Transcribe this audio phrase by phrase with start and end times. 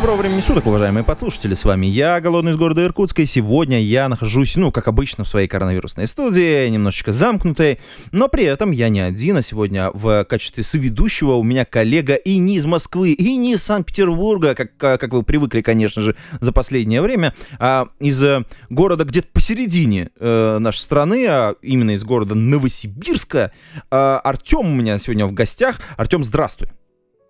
[0.00, 4.08] Доброго времени суток, уважаемые подслушатели, с вами я, Голодный из города Иркутска, и сегодня я
[4.08, 9.00] нахожусь, ну, как обычно, в своей коронавирусной студии, немножечко замкнутой, но при этом я не
[9.00, 13.52] один, а сегодня в качестве соведущего у меня коллега и не из Москвы, и не
[13.52, 18.24] из Санкт-Петербурга, как, как вы привыкли, конечно же, за последнее время, а из
[18.70, 23.52] города где-то посередине э, нашей страны, а именно из города Новосибирска.
[23.90, 25.78] Э, Артем у меня сегодня в гостях.
[25.98, 26.68] Артем, здравствуй.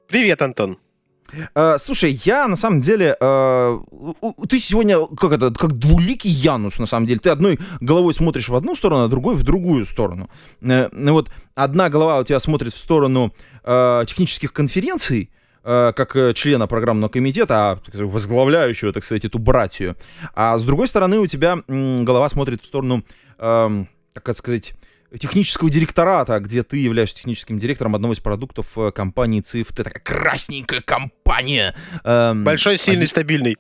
[0.07, 0.79] Привет, Антон.
[1.55, 3.79] Э, слушай, я на самом деле, э,
[4.48, 7.21] ты сегодня как это, как двуликий Янус на самом деле.
[7.21, 10.30] Ты одной головой смотришь в одну сторону, а другой в другую сторону.
[10.61, 13.32] Э, ну вот одна голова у тебя смотрит в сторону
[13.63, 15.30] технических конференций,
[15.63, 19.96] как члена программного комитета, а, возглавляющего, так сказать, эту братью.
[20.35, 23.05] А с другой стороны у тебя голова смотрит в сторону,
[23.38, 24.73] эм, как это сказать,
[25.19, 29.83] технического директората, где ты являешься техническим директором одного из продуктов э, компании CFT.
[29.83, 31.75] Такая красненькая компания.
[32.05, 33.57] эм, Большой, сильный, один- стабильный.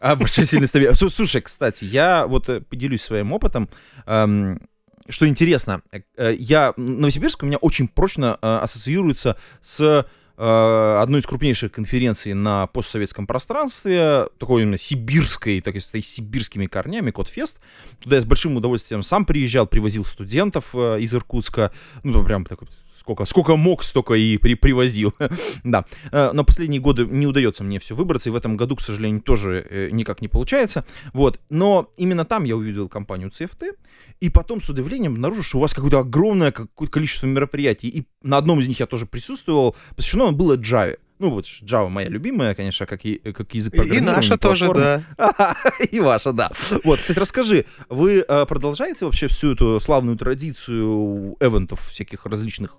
[0.00, 0.94] а, большой сильный стабильный.
[0.94, 3.68] Слу- Слушай, кстати, я вот э, поделюсь своим опытом.
[4.06, 4.60] Эм,
[5.08, 5.82] Что интересно,
[6.16, 13.26] э, я Новосибирск у меня очень прочно ассоциируется с одной из крупнейших конференций на постсоветском
[13.26, 17.58] пространстве, такой именно сибирской, так и с сибирскими корнями, Кодфест.
[18.00, 21.72] Туда я с большим удовольствием сам приезжал, привозил студентов э, из Иркутска,
[22.02, 22.68] ну, прям такой
[23.02, 25.12] Сколько, сколько мог, столько и при, привозил.
[25.64, 25.86] да.
[26.12, 29.22] Э, Но последние годы не удается мне все выбраться, и в этом году, к сожалению,
[29.22, 30.84] тоже э, никак не получается.
[31.12, 31.40] Вот.
[31.50, 33.72] Но именно там я увидел компанию CFT,
[34.20, 37.88] и потом с удивлением обнаружил, что у вас какое-то огромное какое-то количество мероприятий.
[37.88, 40.96] И на одном из них я тоже присутствовал, посвящено оно было Java.
[41.18, 44.16] Ну вот, Java моя любимая, конечно, как, и, как язык И программирования.
[44.16, 45.56] наша тоже, да.
[45.90, 46.52] И ваша, да.
[46.84, 52.76] Вот, кстати, расскажи, вы э, продолжаете вообще всю эту славную традицию эвентов всяких различных?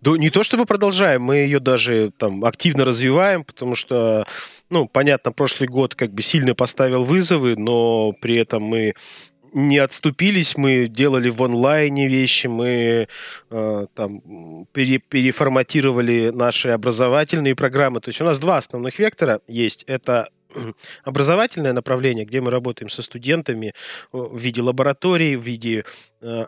[0.00, 4.26] Да не то чтобы продолжаем, мы ее даже там активно развиваем, потому что,
[4.70, 8.94] ну, понятно, прошлый год как бы сильно поставил вызовы, но при этом мы
[9.52, 13.08] не отступились, мы делали в онлайне вещи, мы
[13.50, 18.00] э, там пере- переформатировали наши образовательные программы.
[18.00, 19.84] То есть у нас два основных вектора есть.
[19.86, 20.28] Это
[21.04, 23.72] образовательное направление, где мы работаем со студентами э,
[24.12, 25.84] в виде лабораторий, в виде
[26.20, 26.46] э,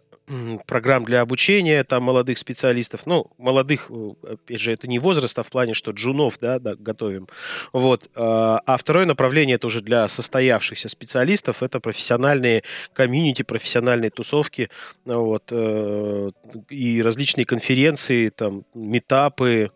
[0.66, 3.06] программ для обучения там молодых специалистов.
[3.06, 3.90] Ну, молодых,
[4.22, 7.28] опять же, это не возраст, а в плане, что джунов, да, да, готовим.
[7.72, 8.08] Вот.
[8.14, 14.70] А а второе направление это уже для состоявшихся специалистов, это профессиональные комьюнити, профессиональные тусовки,
[15.04, 16.30] вот, э,
[16.70, 19.70] и различные конференции, там, метапы,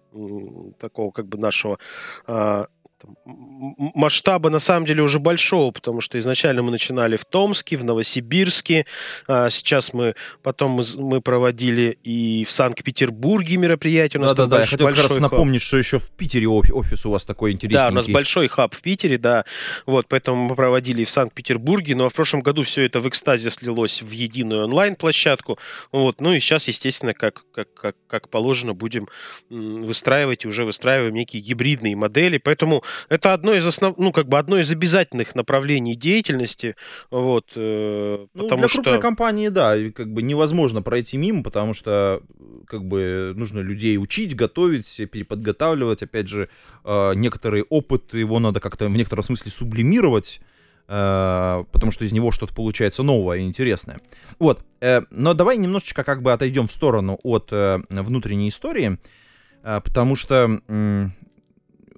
[0.78, 1.78] такого как бы нашего
[2.26, 2.66] а,
[3.24, 8.86] масштаба на самом деле уже большого, потому что изначально мы начинали в Томске, в Новосибирске,
[9.26, 14.18] а сейчас мы потом мы, мы проводили и в Санкт-Петербурге мероприятия.
[14.18, 15.32] У нас там Да-да-да, я больш- хотел как раз большой хаб.
[15.32, 17.82] напомнить, что еще в Питере офи- офис у вас такой интересный.
[17.82, 19.44] Да, у нас большой хаб в Питере, да.
[19.86, 23.50] Вот, поэтому мы проводили и в Санкт-Петербурге, но в прошлом году все это в экстазе
[23.50, 25.58] слилось в единую онлайн-площадку.
[25.92, 29.08] Вот, ну и сейчас, естественно, как, как, как, как положено, будем
[29.50, 32.38] выстраивать и уже выстраиваем некие гибридные модели.
[32.38, 33.96] Поэтому это одно из основ...
[33.96, 36.76] ну, как бы одно из обязательных направлений деятельности.
[37.10, 38.82] Вот, э, Ну, потому для что...
[38.82, 43.98] крупной компании, да, как бы невозможно пройти мимо, потому что э, как бы нужно людей
[43.98, 46.02] учить, готовить, переподготавливать.
[46.02, 46.48] Опять же,
[46.84, 50.40] э, некоторый опыт, его надо как-то в некотором смысле сублимировать,
[50.88, 54.00] э, потому что из него что-то получается новое и интересное.
[54.38, 58.98] Вот, э, но давай немножечко как бы отойдем в сторону от э, внутренней истории,
[59.62, 60.60] э, потому что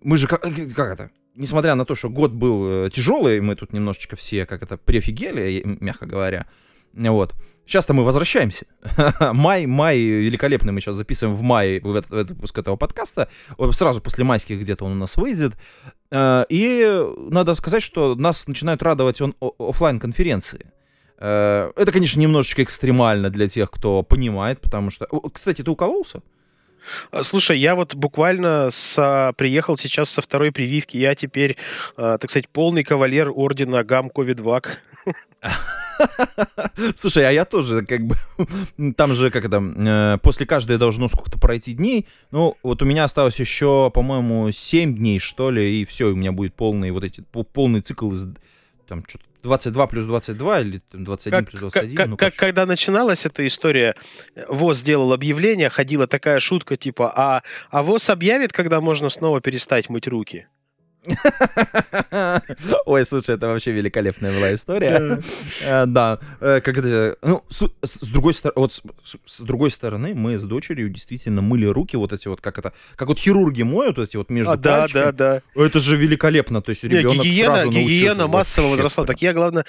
[0.02, 1.10] мы же как, э, как это?
[1.34, 5.76] Несмотря на то, что год был тяжелый, мы тут немножечко все как это прифигели, э,
[5.80, 6.46] мягко говоря.
[6.94, 7.34] Вот.
[7.66, 8.64] Сейчас-то мы возвращаемся.
[9.32, 10.72] май, май великолепный.
[10.72, 13.28] Мы сейчас записываем в мае в этот, в этот выпуск этого подкаста.
[13.72, 15.52] Сразу после майских где-то он у нас выйдет.
[16.10, 20.72] Э, И надо сказать, что нас начинают радовать он, офлайн конференции.
[21.20, 25.06] Это, конечно, немножечко экстремально для тех, кто понимает, потому что...
[25.34, 26.22] Кстати, ты укололся?
[27.10, 30.96] А, Слушай, я вот буквально со- приехал сейчас со второй прививки.
[30.96, 31.56] Я теперь,
[31.96, 34.80] а, так сказать, полный кавалер ордена Гам Ковидвак.
[36.96, 38.16] Слушай, а я тоже, как бы,
[38.96, 42.06] там же, как это, э, после каждой должно сколько-то пройти дней.
[42.30, 46.32] Ну, вот у меня осталось еще, по-моему, 7 дней, что ли, и все, у меня
[46.32, 48.26] будет полный вот эти, по- полный цикл из
[48.86, 51.96] там что-то 22 плюс 22 или 21 как, плюс 21.
[51.96, 53.94] Как, ну, как, когда начиналась эта история,
[54.48, 59.88] ВОЗ сделал объявление, ходила такая шутка типа, а, а ВОЗ объявит, когда можно снова перестать
[59.88, 60.46] мыть руки?
[62.86, 65.20] Ой, слушай, это вообще великолепная была история.
[65.62, 68.82] Э, да, э, как это, ну, с другой стороны, вот
[69.26, 73.08] с другой стороны, мы с дочерью действительно мыли руки, вот эти вот, как это, как
[73.08, 75.42] вот хирурги моют эти вот между а, да, да, да.
[75.54, 79.06] Это же великолепно, то есть ребенок гигиена, гигиена массово возросла.
[79.06, 79.64] Так я, главное,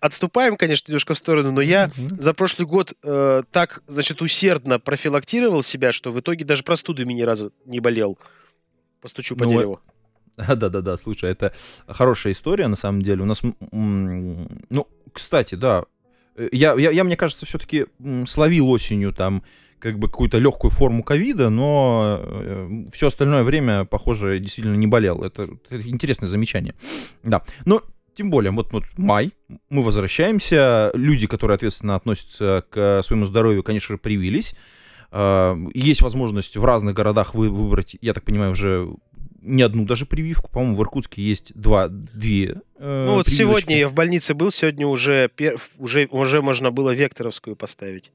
[0.00, 5.62] отступаем, конечно, немножко в сторону, но я за прошлый год э, так, значит, усердно профилактировал
[5.62, 8.18] себя, что в итоге даже простудами ни разу не болел.
[9.00, 9.80] Постучу по ну, дереву.
[10.36, 11.52] Да-да-да, слушай, это
[11.86, 13.22] хорошая история, на самом деле.
[13.22, 13.40] У нас,
[13.70, 15.84] ну, кстати, да,
[16.36, 17.86] э, я, я, я мне кажется, все-таки
[18.26, 19.42] словил осенью там
[19.78, 25.22] как бы какую-то легкую форму ковида, но э, все остальное время, похоже, действительно не болел.
[25.22, 26.74] Это, это интересное замечание.
[27.22, 27.42] Да.
[27.66, 27.82] Но
[28.14, 29.32] тем более, вот, вот май,
[29.68, 34.54] мы возвращаемся, люди, которые ответственно относятся к своему здоровью, конечно же, привились.
[35.16, 38.92] А, есть возможность в разных городах вы, выбрать, я так понимаю, уже
[39.40, 40.50] не одну даже прививку.
[40.50, 42.62] По-моему, в Иркутске есть два, две.
[42.78, 43.36] Э, ну вот прививочки.
[43.36, 45.30] сегодня я в больнице был, сегодня уже,
[45.78, 48.10] уже, уже можно было векторовскую поставить.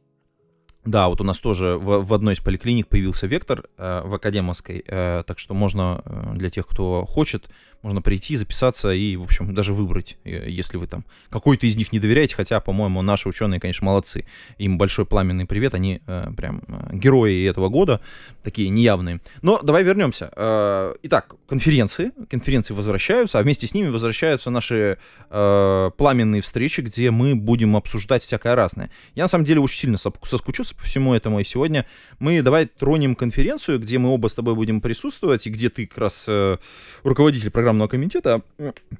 [0.83, 4.83] Да, вот у нас тоже в, в одной из поликлиник появился вектор э, в Академовской,
[4.85, 7.47] э, так что можно э, для тех, кто хочет,
[7.81, 11.91] можно прийти, записаться и, в общем, даже выбрать, э, если вы там какой-то из них
[11.93, 14.25] не доверяете, хотя, по-моему, наши ученые, конечно, молодцы.
[14.57, 18.01] Им большой пламенный привет, они э, прям э, герои этого года,
[18.43, 19.21] такие неявные.
[19.41, 20.31] Но давай вернемся.
[20.35, 24.97] Э, итак, конференции, конференции возвращаются, а вместе с ними возвращаются наши
[25.29, 28.91] э, пламенные встречи, где мы будем обсуждать всякое разное.
[29.15, 31.39] Я, на самом деле, очень сильно соскучился по всему этому.
[31.39, 31.85] И сегодня
[32.19, 35.97] мы давай тронем конференцию, где мы оба с тобой будем присутствовать, и где ты как
[35.97, 36.57] раз э,
[37.03, 38.41] руководитель программного комитета,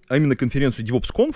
[0.08, 1.36] а именно конференцию DevOpsConf,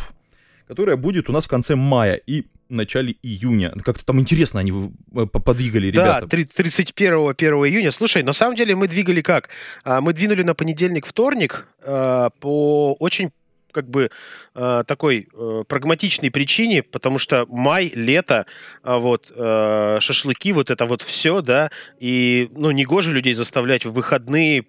[0.67, 3.71] которая будет у нас в конце мая и начале июня.
[3.83, 6.27] Как-то там интересно они э, подвигали, ребята.
[6.27, 7.91] Да, 31 1 июня.
[7.91, 9.49] Слушай, на самом деле мы двигали как?
[9.83, 13.31] А, мы двинули на понедельник, вторник а, по очень
[13.73, 14.11] как бы
[14.55, 18.45] э, такой э, прагматичной причине, потому что май, лето,
[18.83, 23.83] э, вот э, шашлыки, вот это вот все, да, и ну не гоже людей заставлять
[23.85, 24.63] в выходные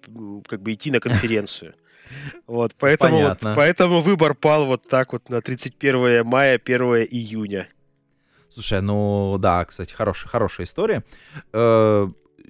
[0.47, 1.75] как бы идти на конференцию.
[2.47, 7.67] Вот, поэтому, вот, поэтому выбор пал вот так вот на 31 мая, 1 июня.
[8.53, 11.03] Слушай, ну да, кстати, хорошая, хорошая история.
[11.51, 12.07] Э,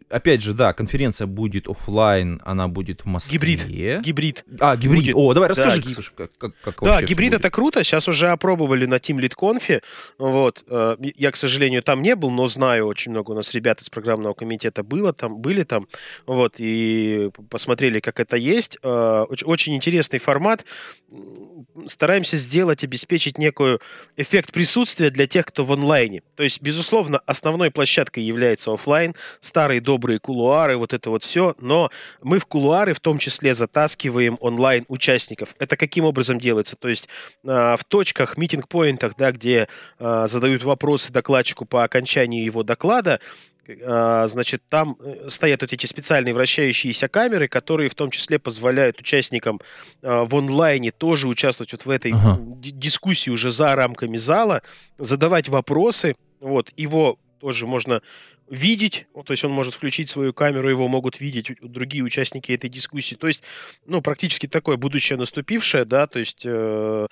[0.09, 3.38] опять же, да, конференция будет офлайн, она будет в Москве.
[3.38, 4.01] Гибрид.
[4.01, 4.45] Гибрид.
[4.59, 5.03] А, гибрид.
[5.03, 5.15] Будет.
[5.15, 7.83] О, давай расскажи, да, слушай, как, как, как Да, гибрид это круто.
[7.83, 9.81] Сейчас уже опробовали на Team Lead Conf.
[10.18, 10.63] Вот.
[10.68, 13.89] Э, я, к сожалению, там не был, но знаю очень много у нас ребят из
[13.89, 15.88] программного комитета было там, были там.
[16.25, 16.56] Вот.
[16.57, 18.77] И посмотрели, как это есть.
[18.83, 20.65] Э, очень интересный формат.
[21.88, 23.81] Стараемся сделать, обеспечить некую
[24.18, 26.21] эффект присутствия для тех, кто в онлайне.
[26.36, 29.15] То есть, безусловно, основной площадкой является офлайн.
[29.42, 31.90] Старый добрые кулуары, вот это вот все, но
[32.22, 35.56] мы в кулуары в том числе затаскиваем онлайн участников.
[35.60, 36.76] Это каким образом делается?
[36.76, 37.08] То есть
[37.44, 43.22] э, в точках, митинг-поинтах, да, где э, задают вопросы докладчику по окончании его доклада,
[43.84, 49.00] а, значит, там э, стоят вот эти специальные вращающиеся камеры, которые в том числе позволяют
[49.00, 49.60] участникам
[50.04, 52.40] в онлайне тоже участвовать вот в этой ага.
[52.60, 54.62] дискуссии уже за рамками зала,
[55.00, 56.16] задавать вопросы.
[56.40, 58.02] Вот, его тоже можно
[58.49, 63.16] видеть, то есть он может включить свою камеру, его могут видеть другие участники этой дискуссии.
[63.16, 63.42] То есть,
[63.85, 67.07] ну, практически такое будущее наступившее, да, то есть э,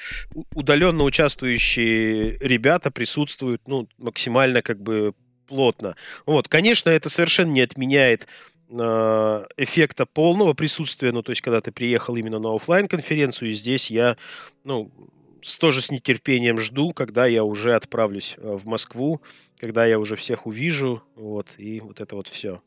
[0.53, 5.13] удаленно участвующие ребята присутствуют, ну, максимально как бы
[5.47, 5.95] плотно.
[6.25, 8.27] Вот, конечно, это совершенно не отменяет
[8.69, 13.53] э, эффекта полного присутствия, ну, то есть, когда ты приехал именно на офлайн конференцию и
[13.53, 14.17] здесь я,
[14.63, 14.91] ну,
[15.59, 19.21] тоже с нетерпением жду, когда я уже отправлюсь э, в Москву,
[19.63, 22.61] когда я уже всех увижу, вот, и вот это вот все.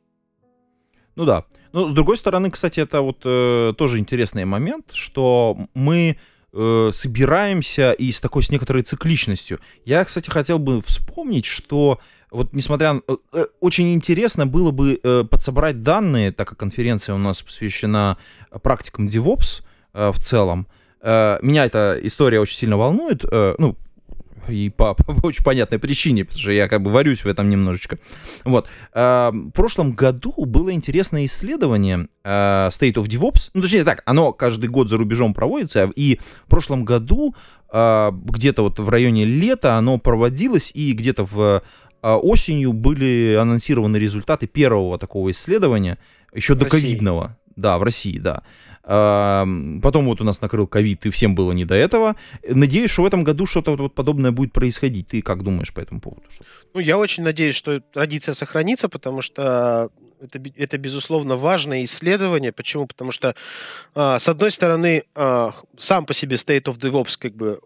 [1.14, 1.44] Ну да.
[1.74, 6.16] Ну, с другой стороны, кстати, это вот э, тоже интересный момент, что мы
[6.54, 9.60] э, собираемся и с такой, с некоторой цикличностью.
[9.84, 12.00] Я, кстати, хотел бы вспомнить, что
[12.30, 13.02] вот несмотря.
[13.06, 18.16] Э, э очень интересно было бы э, подсобрать данные, так как конференция у нас посвящена
[18.62, 19.62] практикам DevOps
[19.92, 20.66] э, в целом,
[21.06, 23.76] Э, меня эта история очень сильно волнует, э, ну,
[24.48, 27.98] и по, по очень понятной причине, потому что я как бы варюсь в этом немножечко.
[28.44, 28.68] Вот.
[28.92, 33.50] Э, в прошлом году было интересное исследование State of DevOps.
[33.54, 37.34] Ну, точнее так, оно каждый год за рубежом проводится, и в прошлом году
[37.68, 41.62] где-то вот в районе лета оно проводилось, и где-то в
[42.00, 45.98] осенью были анонсированы результаты первого такого исследования,
[46.32, 47.36] еще до ковидного.
[47.56, 48.42] Да, в России, да.
[48.86, 52.14] Потом вот у нас накрыл ковид, и всем было не до этого.
[52.48, 55.08] Надеюсь, что в этом году что-то вот подобное будет происходить.
[55.08, 56.22] Ты как думаешь по этому поводу?
[56.72, 59.90] Ну, я очень надеюсь, что традиция сохранится, потому что
[60.20, 62.52] это, это безусловно, важное исследование.
[62.52, 62.86] Почему?
[62.86, 63.34] Потому что,
[63.96, 67.58] а, с одной стороны, а, сам по себе State of DevOps, как бы,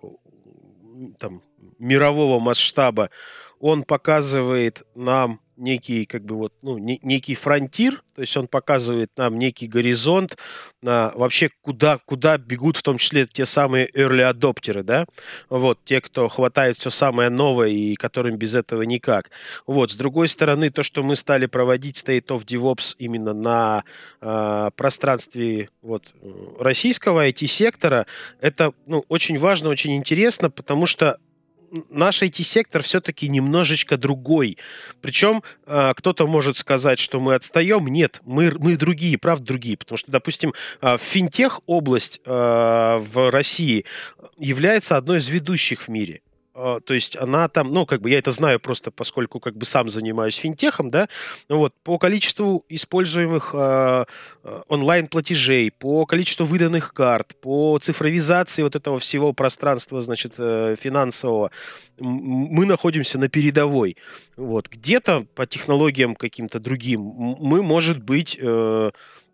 [1.19, 1.43] там,
[1.79, 3.11] мирового масштаба,
[3.59, 9.11] он показывает нам некий, как бы вот, ну, не, некий фронтир, то есть он показывает
[9.17, 10.37] нам некий горизонт
[10.83, 15.05] на вообще куда, куда бегут в том числе те самые early адоптеры, да,
[15.49, 19.31] вот, те, кто хватает все самое новое и которым без этого никак.
[19.67, 23.85] Вот, с другой стороны, то, что мы стали проводить State of DevOps именно на
[24.21, 26.05] э, пространстве вот,
[26.59, 28.07] российского IT-сектора,
[28.41, 31.19] это, ну, очень важно, очень интересно, потому что
[31.89, 34.59] наш IT-сектор все-таки немножечко другой.
[35.01, 37.87] Причем э, кто-то может сказать, что мы отстаем.
[37.87, 39.77] Нет, мы, мы другие, правда другие.
[39.77, 43.85] Потому что, допустим, э, финтех область э, в России
[44.39, 46.21] является одной из ведущих в мире.
[46.63, 49.65] А, то есть она там, ну, как бы я это знаю просто, поскольку как бы
[49.65, 51.09] сам занимаюсь финтехом, да,
[51.49, 54.05] вот, по количеству используемых э,
[54.69, 61.51] онлайн-платежей, по количеству выданных карт, по цифровизации вот этого всего пространства, значит, э, финансового,
[61.99, 63.97] мы находимся на передовой.
[64.37, 68.91] Вот, где-то по технологиям каким-то другим мы, может быть, э,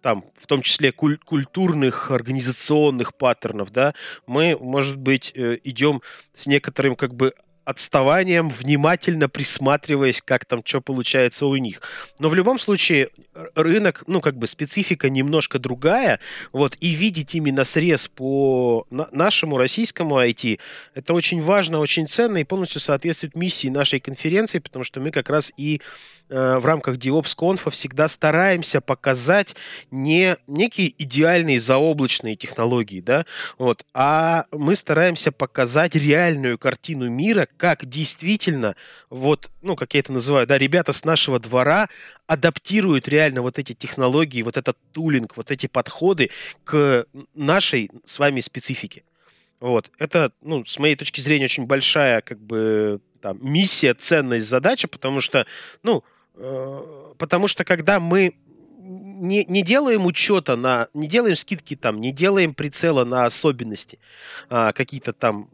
[0.06, 3.92] там, в том числе куль- культурных, организационных паттернов, да,
[4.28, 6.00] мы, может быть, э, идем
[6.36, 7.34] с некоторым как бы
[7.66, 11.82] отставанием, внимательно присматриваясь, как там что получается у них.
[12.18, 13.10] Но в любом случае
[13.54, 16.20] рынок, ну как бы специфика немножко другая,
[16.52, 20.60] вот, и видеть именно срез по нашему российскому IT,
[20.94, 25.28] это очень важно, очень ценно и полностью соответствует миссии нашей конференции, потому что мы как
[25.28, 25.80] раз и
[26.28, 29.54] Э, в рамках DevOps всегда стараемся показать
[29.92, 33.26] не некие идеальные заоблачные технологии, да,
[33.58, 38.76] вот, а мы стараемся показать реальную картину мира, как действительно,
[39.10, 41.88] вот, ну, как я это называю, да, ребята с нашего двора
[42.26, 46.30] адаптируют реально вот эти технологии, вот этот тулинг, вот эти подходы
[46.64, 49.04] к нашей с вами специфике.
[49.60, 49.90] Вот.
[49.98, 55.20] Это, ну, с моей точки зрения, очень большая, как бы, там, миссия, ценность, задача, потому
[55.20, 55.46] что,
[55.82, 56.04] ну,
[56.36, 58.34] Э, потому что когда мы
[58.78, 63.98] не, не делаем учета на, не делаем скидки там, не делаем прицела на особенности
[64.48, 65.48] а, какие-то там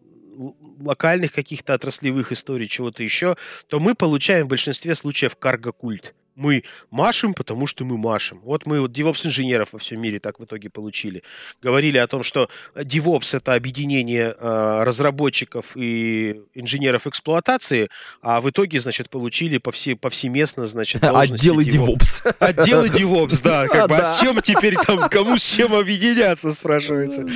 [0.80, 3.36] локальных каких-то отраслевых историй, чего-то еще,
[3.68, 8.40] то мы получаем в большинстве случаев карго-культ мы машем, потому что мы машем.
[8.42, 11.22] Вот мы вот DevOps инженеров во всем мире так в итоге получили.
[11.60, 17.88] Говорили о том, что DevOps это объединение э, разработчиков и инженеров эксплуатации,
[18.20, 22.34] а в итоге, значит, получили повсе, повсеместно, значит, Отделы DevOps.
[22.38, 23.66] Отделы DevOps, да.
[23.72, 27.26] Как бы, а с чем теперь там, кому с чем объединяться, спрашивается.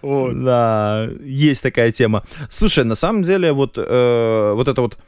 [0.00, 0.42] Вот.
[0.42, 2.24] Да, есть такая тема.
[2.50, 4.98] Слушай, на самом деле, вот, э, вот это вот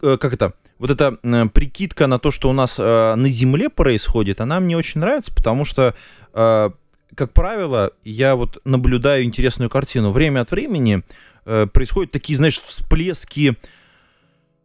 [0.00, 4.40] как это, вот эта э, прикидка на то, что у нас э, на Земле происходит,
[4.40, 5.94] она мне очень нравится, потому что,
[6.32, 10.12] как правило, я вот наблюдаю интересную картину.
[10.12, 11.02] Время от времени
[11.44, 13.56] происходят такие, знаешь, всплески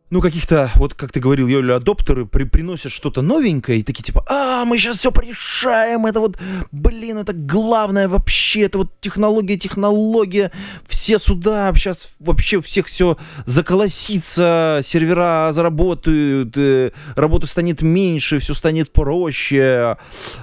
[0.09, 4.23] ну, каких-то, вот как ты говорил, Йоли, адоптеры при, приносят что-то новенькое и такие типа,
[4.27, 6.37] а, мы сейчас все порешаем, это вот,
[6.71, 10.51] блин, это главное вообще, это вот технология, технология,
[10.87, 18.93] все сюда, сейчас вообще всех все заколосится, сервера заработают, э, работы станет меньше, все станет
[18.93, 19.97] проще,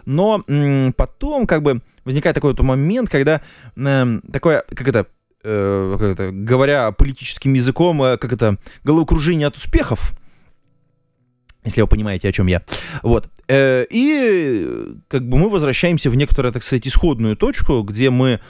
[0.04, 3.40] но м- потом как бы возникает такой вот момент, когда
[3.76, 5.06] э, такое, как это,
[5.44, 10.14] э, как это, говоря политическим языком, э, как это, головокружение от успехов,
[11.64, 12.62] если вы понимаете, о чем я.
[13.02, 13.28] Вот.
[13.48, 18.40] Э, и как бы мы возвращаемся в некоторую, так сказать, исходную точку, где мы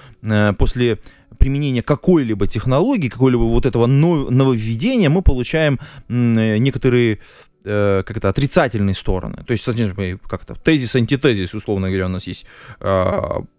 [0.58, 0.98] после
[1.38, 7.18] применения какой-либо технологии, какой-либо вот этого нововведения, мы получаем некоторые
[7.64, 9.42] как это, отрицательные стороны.
[9.46, 12.44] То есть, как это, тезис, антитезис, условно говоря, у нас есть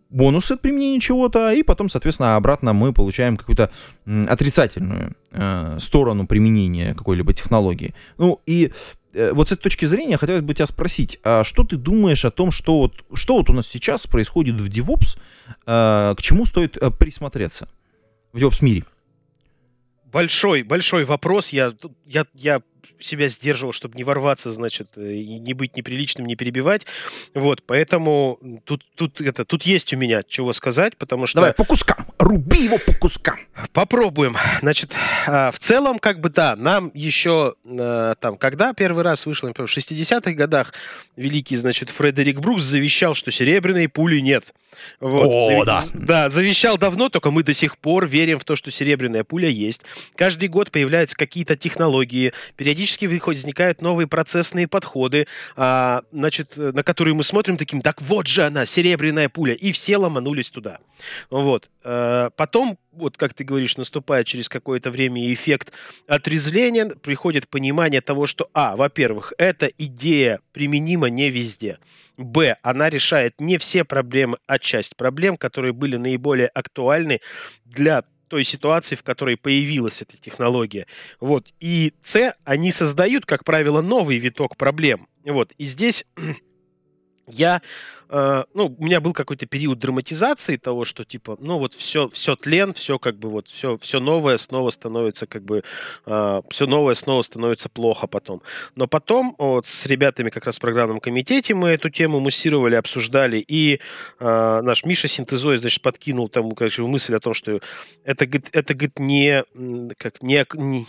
[0.10, 3.72] бонусы от применения чего-то, и потом, соответственно, обратно мы получаем какую-то
[4.06, 7.94] отрицательную э, сторону применения какой-либо технологии.
[8.18, 8.72] Ну и
[9.14, 12.32] э, вот с этой точки зрения хотелось бы тебя спросить, а что ты думаешь о
[12.32, 15.18] том, что вот, что вот у нас сейчас происходит в DevOps,
[15.66, 17.68] э, к чему стоит э, присмотреться
[18.34, 18.86] в DevOps мире?
[20.16, 21.50] Большой, большой вопрос.
[21.50, 21.74] Я,
[22.06, 22.62] я, я
[23.00, 26.86] себя сдерживал, чтобы не ворваться, значит, э, и не быть неприличным, не перебивать.
[27.34, 31.40] Вот, поэтому тут, тут, это, тут есть у меня чего сказать, потому что...
[31.40, 33.40] Давай по кускам, руби его по кускам.
[33.74, 34.36] Попробуем.
[34.62, 34.92] Значит,
[35.28, 39.68] а, в целом, как бы, да, нам еще э, там, когда первый раз вышел, например,
[39.68, 40.74] в 60-х годах
[41.16, 44.54] великий, значит, Фредерик Брукс завещал, что серебряной пули нет.
[45.00, 45.28] Вот.
[45.28, 45.84] О, Зави- да.
[45.94, 49.82] Да, завещал давно, только мы до сих пор верим в то, что серебряная пуля есть.
[50.16, 56.84] Каждый год появляются какие-то технологии, периодически выходят, возникают новые процессные подходы, а, значит, э, на
[56.84, 60.80] которые мы смотрим таким, так вот же она, серебряная пуля, и все ломанулись туда.
[61.30, 61.70] Вот.
[61.84, 65.72] Э, Потом, вот как ты говоришь, наступает через какое-то время эффект
[66.08, 71.80] отрезвления, приходит понимание того, что, а, во-первых, эта идея применима не везде.
[72.18, 77.20] Б, она решает не все проблемы, а часть проблем, которые были наиболее актуальны
[77.66, 80.88] для той ситуации, в которой появилась эта технология.
[81.20, 81.48] Вот.
[81.60, 85.08] И С, они создают, как правило, новый виток проблем.
[85.24, 85.52] Вот.
[85.58, 86.06] И здесь
[87.28, 87.62] я,
[88.10, 92.36] э, ну, у меня был какой-то период драматизации того, что типа, ну вот все, все
[92.36, 95.64] тлен, все как бы вот все, все новое снова становится как бы,
[96.06, 98.42] все новое снова становится плохо потом.
[98.76, 103.38] Но потом вот с ребятами как раз в программном комитете мы эту тему муссировали, обсуждали,
[103.38, 103.80] и
[104.20, 107.60] э, наш Миша Синтезой, значит, подкинул там, короче, мысль о том, что
[108.04, 109.44] это, это, говорит, не,
[109.98, 110.88] как, не, не,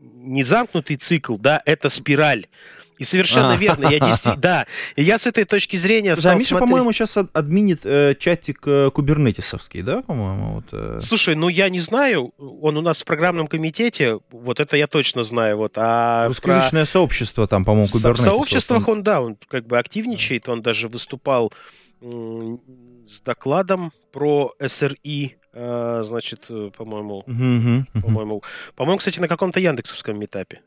[0.00, 2.46] не замкнутый цикл, да, это спираль.
[2.98, 3.56] И совершенно А.
[3.56, 4.66] верно, я действительно, да.
[4.96, 8.14] И я с этой точки зрения а стал Миша, смотреть- по-моему, сейчас ад- админит э,
[8.18, 10.54] чатик э, кубернетисовский, да, по-моему?
[10.56, 10.98] Вот, э.
[11.00, 15.22] Слушай, ну я не знаю, он у нас в программном комитете, вот это я точно
[15.22, 16.28] знаю, вот, а про...
[16.28, 20.88] Русскоязычное сообщество там, по-моему, со- в сообществах он, да, он как бы активничает, он даже
[20.88, 21.52] выступал
[22.00, 28.02] с докладом про СРИ, э, значит, э, по-моему, мгм, мгм.
[28.02, 28.42] по-моему,
[28.76, 30.60] по-моему, кстати, на каком-то Яндексовском метапе.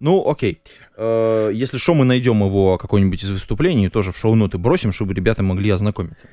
[0.00, 0.60] Ну, окей.
[0.96, 5.42] Э, Если что, мы найдем его какое-нибудь из выступлений, тоже в шоу-ноты бросим, чтобы ребята
[5.42, 6.26] могли ознакомиться.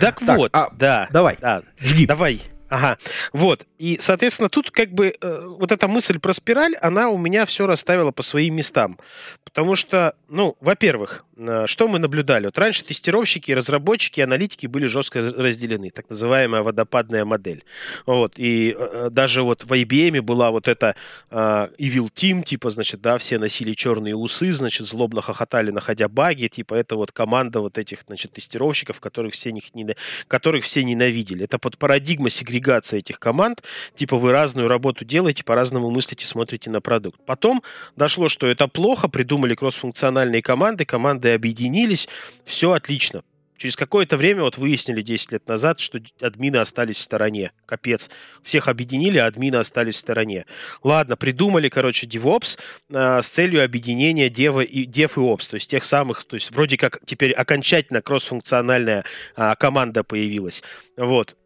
[0.00, 2.06] Так, Так, вот, а, да, Давай, да, жги.
[2.06, 2.42] Давай.
[2.72, 2.96] Ага.
[3.34, 3.66] Вот.
[3.76, 7.66] И, соответственно, тут как бы э, вот эта мысль про спираль, она у меня все
[7.66, 8.98] расставила по своим местам.
[9.44, 11.26] Потому что, ну, во-первых,
[11.66, 12.46] что мы наблюдали?
[12.46, 15.90] Вот раньше тестировщики, разработчики, аналитики были жестко раз- разделены.
[15.90, 17.64] Так называемая водопадная модель.
[18.06, 18.34] Вот.
[18.36, 20.94] И э, даже вот в IBM была вот эта
[21.30, 21.36] э,
[21.78, 26.74] Evil Team, типа, значит, да, все носили черные усы, значит, злобно хохотали, находя баги, типа,
[26.74, 29.96] это вот команда вот этих, значит, тестировщиков, которых все, них не,
[30.28, 31.44] которых все ненавидели.
[31.44, 33.62] Это под парадигма сегрегации этих команд.
[33.96, 37.20] Типа вы разную работу делаете, по-разному мыслите, смотрите на продукт.
[37.26, 37.62] Потом
[37.96, 42.08] дошло, что это плохо, придумали кроссфункциональные команды, команды объединились,
[42.44, 43.22] все отлично.
[43.62, 47.52] Через какое-то время вот выяснили 10 лет назад, что админы остались в стороне.
[47.64, 48.10] Капец.
[48.42, 50.46] Всех объединили, а админы остались в стороне.
[50.82, 52.58] Ладно, придумали, короче, DevOps
[52.92, 56.50] а, с целью объединения Dev и, Dev и Ops, то есть тех самых, то есть
[56.50, 59.04] вроде как теперь окончательно кроссфункциональная
[59.36, 60.64] а, команда появилась.
[60.96, 61.36] Вот.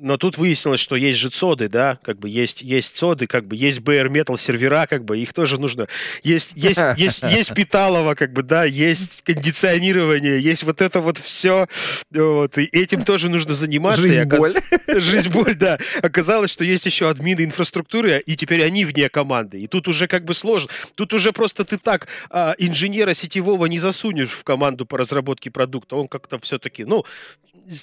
[0.00, 3.56] Но тут выяснилось, что есть же цоды, да, как бы есть, есть цоды, как бы
[3.56, 5.88] есть bare metal сервера, как бы их тоже нужно.
[6.22, 11.66] Есть, есть, есть, есть питалово, как бы, да, есть кондиционирование, есть вот это вот все,
[12.10, 14.02] вот, и этим тоже нужно заниматься.
[14.02, 14.54] Жизнь, оказ- боль.
[15.00, 15.78] Жизнь, боль, да.
[16.00, 19.60] Оказалось, что есть еще админы инфраструктуры, и теперь они вне команды.
[19.60, 20.70] И тут уже как бы сложно.
[20.94, 25.96] Тут уже просто ты так а, инженера сетевого не засунешь в команду по разработке продукта.
[25.96, 27.04] Он как-то все-таки, ну,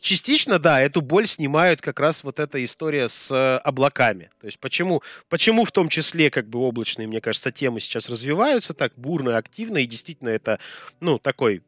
[0.02, 4.30] частично, да, эту боль снимают как раз вот эта история с э, облаками.
[4.40, 8.74] То есть почему, почему в том числе как бы облачные, мне кажется, темы сейчас развиваются
[8.74, 10.60] так бурно, активно, и действительно это,
[11.00, 11.64] ну, такой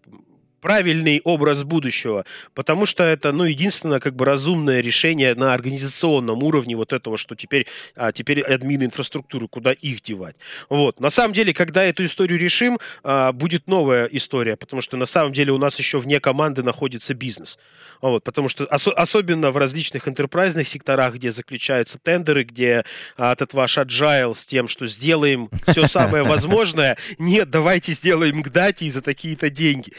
[0.61, 6.75] правильный образ будущего, потому что это, ну, единственное, как бы разумное решение на организационном уровне
[6.75, 10.35] вот этого, что теперь, а, теперь админы инфраструктуры, куда их девать.
[10.69, 10.99] Вот.
[10.99, 15.33] На самом деле, когда эту историю решим, а, будет новая история, потому что на самом
[15.33, 17.57] деле у нас еще вне команды находится бизнес.
[18.01, 22.83] Вот, потому что осо- особенно в различных интерпрайзных секторах, где заключаются тендеры, где
[23.17, 28.49] а, этот ваш agile с тем, что сделаем все самое возможное, нет, давайте сделаем к
[28.49, 29.93] дате и за такие-то деньги.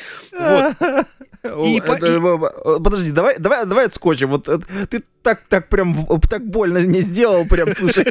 [0.49, 1.07] Вот.
[1.65, 4.29] И И по- и- Подожди, давай, давай, давай отскочим.
[4.31, 4.59] Вот э,
[4.91, 8.05] ты так, так прям, так больно мне сделал, прям, слушай.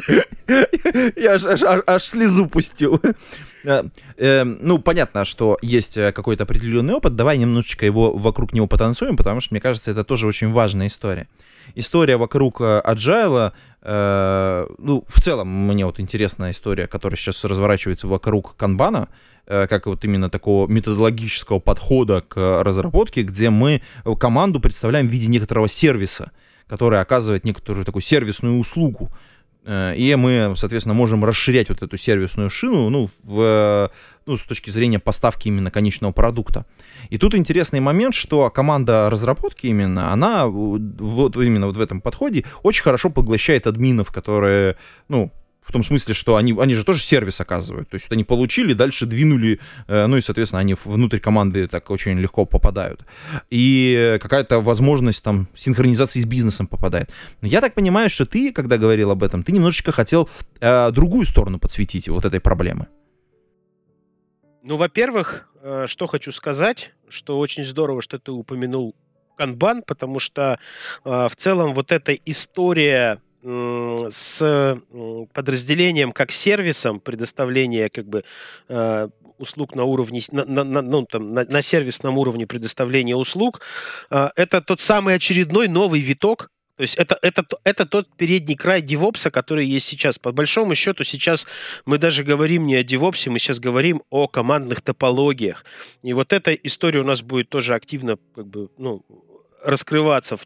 [1.16, 3.00] Я аж, аж- аж- слезу пустил.
[3.64, 3.82] Э,
[4.16, 7.16] э, Ну, понятно, что есть э, какой-то определенный опыт.
[7.16, 11.26] Давай немножечко его вокруг него потанцуем, потому что, мне кажется, это тоже очень важная история.
[11.74, 18.06] История вокруг э, agile, э, ну, в целом, мне вот интересная история, которая сейчас разворачивается
[18.08, 23.82] вокруг канбана, э, как вот именно такого методологического подхода к разработке, где мы
[24.20, 26.32] команду представляем в виде некоторого сервиса,
[26.66, 29.10] который оказывает некоторую такую сервисную услугу
[29.68, 33.90] Э, и мы, соответственно, можем расширять вот эту сервисную шину, ну, в,
[34.24, 36.64] ну, с точки зрения поставки именно конечного продукта.
[37.10, 42.44] И тут интересный момент, что команда разработки именно, она вот именно вот в этом подходе
[42.62, 44.76] очень хорошо поглощает админов, которые,
[45.08, 45.30] ну,
[45.68, 47.90] в том смысле, что они, они же тоже сервис оказывают.
[47.90, 52.18] То есть они получили, дальше двинули, э, ну и, соответственно, они внутрь команды так очень
[52.18, 53.04] легко попадают.
[53.50, 57.10] И какая-то возможность там синхронизации с бизнесом попадает.
[57.42, 61.58] Я так понимаю, что ты, когда говорил об этом, ты немножечко хотел э, другую сторону
[61.58, 62.86] подсветить вот этой проблемы.
[64.62, 68.94] Ну, во-первых, э, что хочу сказать, что очень здорово, что ты упомянул
[69.36, 70.58] канбан, потому что
[71.04, 74.78] э, в целом вот эта история с
[75.38, 78.24] подразделением как сервисом предоставления как бы
[78.68, 83.60] э, услуг на уровне на, на, на, ну, там, на, на сервисном уровне предоставления услуг
[84.10, 88.82] э, это тот самый очередной новый виток то есть это, это, это тот передний край
[88.82, 90.16] девопса, который есть сейчас.
[90.16, 91.46] По большому счету сейчас
[91.86, 95.64] мы даже говорим не о девопсе, мы сейчас говорим о командных топологиях.
[96.04, 99.04] И вот эта история у нас будет тоже активно как бы, ну,
[99.64, 100.42] раскрываться в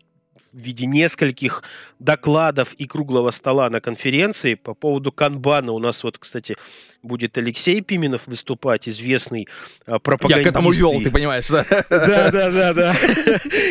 [0.52, 1.62] в виде нескольких
[1.98, 4.54] докладов и круглого стола на конференции.
[4.54, 6.56] По поводу канбана у нас вот, кстати,
[7.02, 9.48] будет Алексей Пименов выступать, известный
[9.86, 10.46] пропагандист.
[10.46, 11.66] Я к этому вел, ты понимаешь, да?
[11.90, 12.96] Да, да, да, да.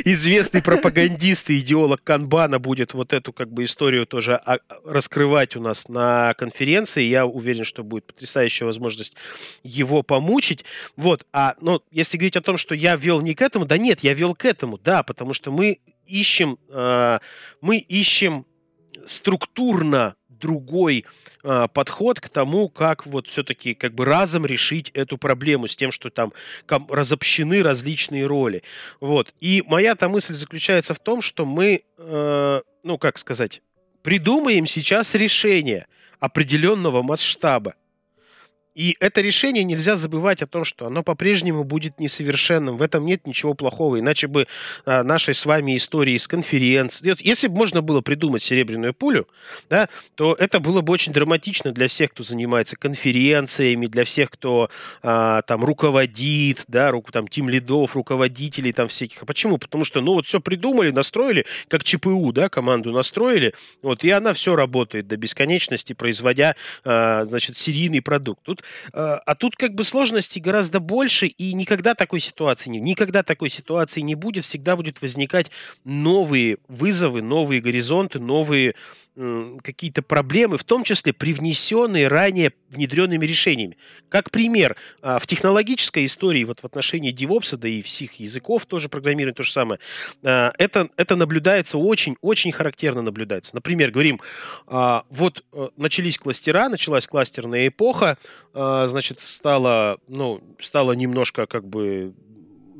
[0.05, 5.61] Известный пропагандист и идеолог канбана будет вот эту как бы историю тоже а, раскрывать у
[5.61, 7.03] нас на конференции.
[7.03, 9.15] Я уверен, что будет потрясающая возможность
[9.63, 10.65] его помучить.
[10.97, 13.99] Вот, а, ну, если говорить о том, что я вел не к этому, да нет,
[14.01, 17.19] я вел к этому, да, потому что мы ищем, э,
[17.61, 18.45] мы ищем
[19.05, 21.05] структурно другой
[21.43, 25.91] э, подход к тому, как вот все-таки как бы разом решить эту проблему с тем,
[25.91, 26.33] что там
[26.67, 28.63] разобщены различные роли.
[28.99, 29.33] Вот.
[29.39, 33.61] И моя-то мысль заключается в том, что мы, э, ну как сказать,
[34.01, 35.87] придумаем сейчас решение
[36.19, 37.75] определенного масштаба.
[38.73, 42.77] И это решение нельзя забывать о том, что оно по-прежнему будет несовершенным.
[42.77, 43.99] В этом нет ничего плохого.
[43.99, 44.47] Иначе бы
[44.85, 47.15] а, нашей с вами истории с конференции...
[47.19, 49.27] Если бы можно было придумать серебряную пулю,
[49.69, 54.69] да, то это было бы очень драматично для всех, кто занимается конференциями, для всех, кто
[55.03, 59.21] а, там руководит, да, рук, там, тим лидов, руководителей там всяких.
[59.23, 59.57] А почему?
[59.57, 64.33] Потому что, ну, вот все придумали, настроили, как ЧПУ, да, команду настроили, вот, и она
[64.33, 66.55] все работает до бесконечности, производя,
[66.85, 68.41] а, значит, серийный продукт.
[68.43, 68.60] Тут
[68.93, 73.49] Э, а тут как бы сложностей гораздо больше, и никогда такой ситуации не, никогда такой
[73.49, 75.51] ситуации не будет, всегда будет возникать
[75.83, 78.75] новые вызовы, новые горизонты, новые
[79.15, 83.77] какие-то проблемы, в том числе привнесенные ранее внедренными решениями.
[84.07, 88.87] Как пример, а, в технологической истории, вот в отношении DevOps, да и всех языков тоже
[88.87, 89.81] программирование то же самое,
[90.23, 93.53] а, это, это наблюдается очень, очень характерно наблюдается.
[93.53, 94.21] Например, говорим,
[94.67, 98.17] а, вот э, начались кластера, началась кластерная эпоха,
[98.53, 102.13] значит, стало, ну, стало немножко как бы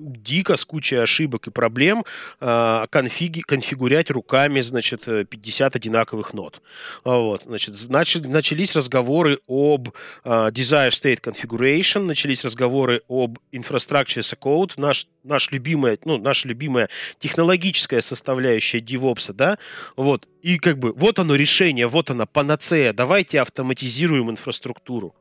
[0.02, 2.04] дико с кучей ошибок и проблем
[2.40, 6.62] э, конфиги, конфигурять руками, значит, 50 одинаковых нот.
[7.04, 9.90] Вот, значит, значит, начались разговоры об
[10.24, 16.18] э, Desire State Configuration, начались разговоры об Infrastructure as a Code, наш, наш любимая, ну,
[16.18, 19.58] наша любимая технологическая составляющая DevOps, да,
[19.96, 25.16] вот, и как бы вот оно решение, вот она панацея, давайте автоматизируем инфраструктуру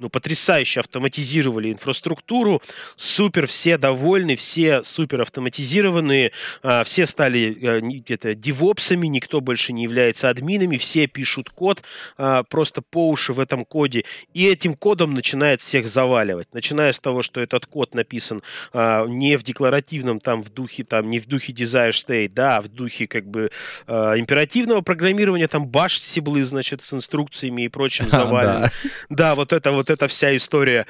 [0.00, 2.62] ну, потрясающе автоматизировали инфраструктуру,
[2.96, 6.32] супер, все довольны, все супер автоматизированные,
[6.62, 11.82] а, все стали это, девопсами, никто больше не является админами, все пишут код
[12.16, 16.98] а, просто по уши в этом коде, и этим кодом начинает всех заваливать, начиная с
[16.98, 21.26] того, что этот код написан а, не в декларативном там в духе, там, не в
[21.26, 23.50] духе desire state, да, в духе как бы
[23.86, 28.70] императивного программирования, там баш сиблы, значит, с инструкциями и прочим завален.
[29.10, 30.86] Да, вот это вот эта вся история.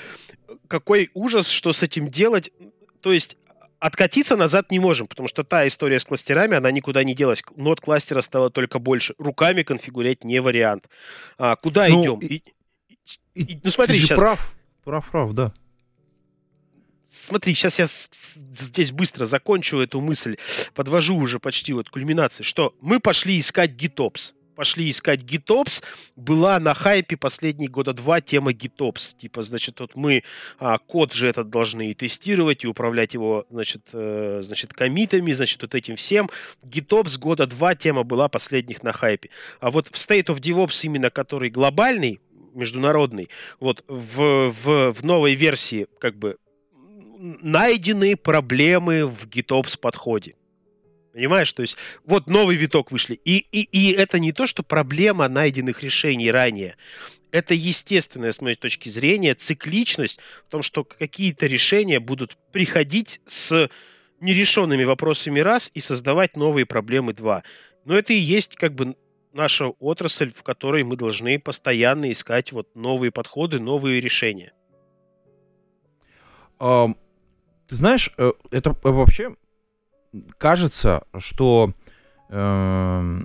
[0.69, 2.51] Какой ужас, что с этим делать.
[3.01, 3.37] То есть
[3.79, 7.43] откатиться назад не можем, потому что та история с кластерами, она никуда не делась.
[7.57, 9.15] Нот кластера стало только больше.
[9.19, 10.89] Руками конфигурять не вариант.
[11.39, 12.19] А, куда ну, идем?
[12.21, 12.43] И,
[13.35, 14.21] и, и, ну смотри, ты сейчас...
[14.21, 15.53] прав, прав, прав, да.
[17.11, 20.37] Смотри, сейчас я здесь быстро закончу эту мысль,
[20.75, 25.83] подвожу уже почти вот кульминации, что мы пошли искать GitOps пошли искать GitOps,
[26.17, 29.17] была на хайпе последние года два тема GitOps.
[29.17, 30.23] Типа, значит, вот мы
[30.59, 35.63] а, код же этот должны и тестировать, и управлять его, значит, э, значит, комитами, значит,
[35.63, 36.29] вот этим всем.
[36.63, 39.31] GitOps года два тема была последних на хайпе.
[39.61, 42.21] А вот в State of DevOps именно, который глобальный,
[42.53, 46.37] международный, вот в, в, в новой версии как бы
[47.19, 50.35] найдены проблемы в GitOps подходе.
[51.13, 53.21] Понимаешь, то есть вот новый виток вышли.
[53.25, 56.77] И, и, и это не то, что проблема найденных решений ранее.
[57.33, 63.69] Это естественная, с моей точки зрения, цикличность в том, что какие-то решения будут приходить с
[64.21, 67.43] нерешенными вопросами раз и создавать новые проблемы два.
[67.85, 68.95] Но это и есть как бы
[69.33, 74.53] наша отрасль, в которой мы должны постоянно искать вот новые подходы, новые решения.
[76.59, 79.37] Ты знаешь, э, это вообще
[80.39, 81.73] кажется, что
[82.29, 83.21] э,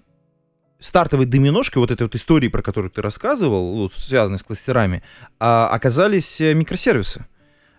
[0.79, 5.03] стартовой доминошкой вот этой вот истории, про которую ты рассказывал, связанной с кластерами,
[5.39, 7.25] а, оказались э, микросервисы.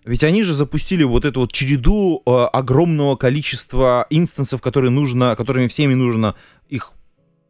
[0.04, 5.66] Ведь они же запустили вот эту вот череду э, огромного количества инстансов, которые нужно, которыми
[5.68, 6.36] всеми нужно
[6.68, 6.92] их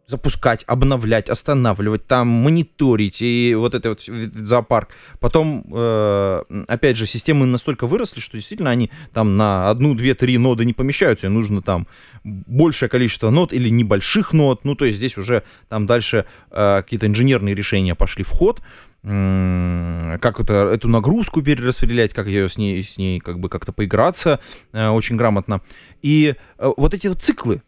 [0.07, 4.91] запускать, обновлять, останавливать, там мониторить и вот это вот зоопарк.
[5.19, 10.39] Потом, э, опять же, системы настолько выросли, что действительно они там на одну, две, три
[10.39, 11.89] ноды не помещаются, и нужно там
[12.23, 14.65] большее количество нод или небольших нод.
[14.65, 18.61] Ну, то есть здесь уже там дальше э, какие-то инженерные решения пошли в ход
[19.03, 24.41] как это, эту нагрузку перераспределять, как ее с ней, с ней как бы как-то поиграться
[24.73, 25.61] э, очень грамотно.
[26.03, 27.61] И э, вот эти вот циклы, э,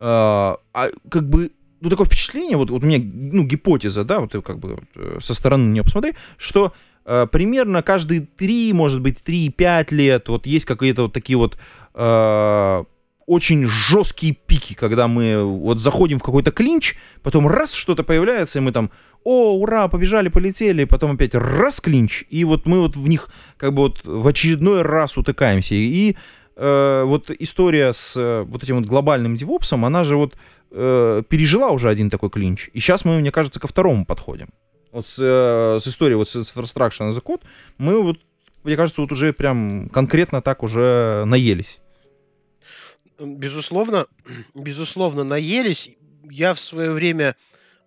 [0.00, 0.58] а,
[1.10, 1.52] как бы
[1.86, 5.34] ну, такое впечатление, вот, вот у меня, ну, гипотеза, да, вот как бы э, со
[5.34, 6.72] стороны на нее посмотри, что
[7.04, 11.56] э, примерно каждые 3, может быть, 3-5 лет вот есть какие-то вот такие вот
[11.94, 12.84] э,
[13.26, 18.62] очень жесткие пики, когда мы вот заходим в какой-то клинч, потом раз что-то появляется, и
[18.62, 18.90] мы там,
[19.22, 23.74] о, ура, побежали, полетели, потом опять раз клинч, и вот мы вот в них как
[23.74, 25.74] бы вот в очередной раз утыкаемся.
[25.74, 26.16] И
[26.56, 30.36] э, вот история с э, вот этим вот глобальным девопсом, она же вот э,
[30.76, 34.48] пережила уже один такой клинч, и сейчас мы, мне кажется, ко второму подходим.
[34.96, 37.38] Вот с, э, с историей вот с Infrastructure as a
[37.76, 38.18] мы вот,
[38.64, 41.78] мне кажется, вот уже прям конкретно так уже наелись.
[43.18, 44.06] Безусловно,
[44.54, 45.90] безусловно, наелись.
[46.30, 47.36] Я в свое время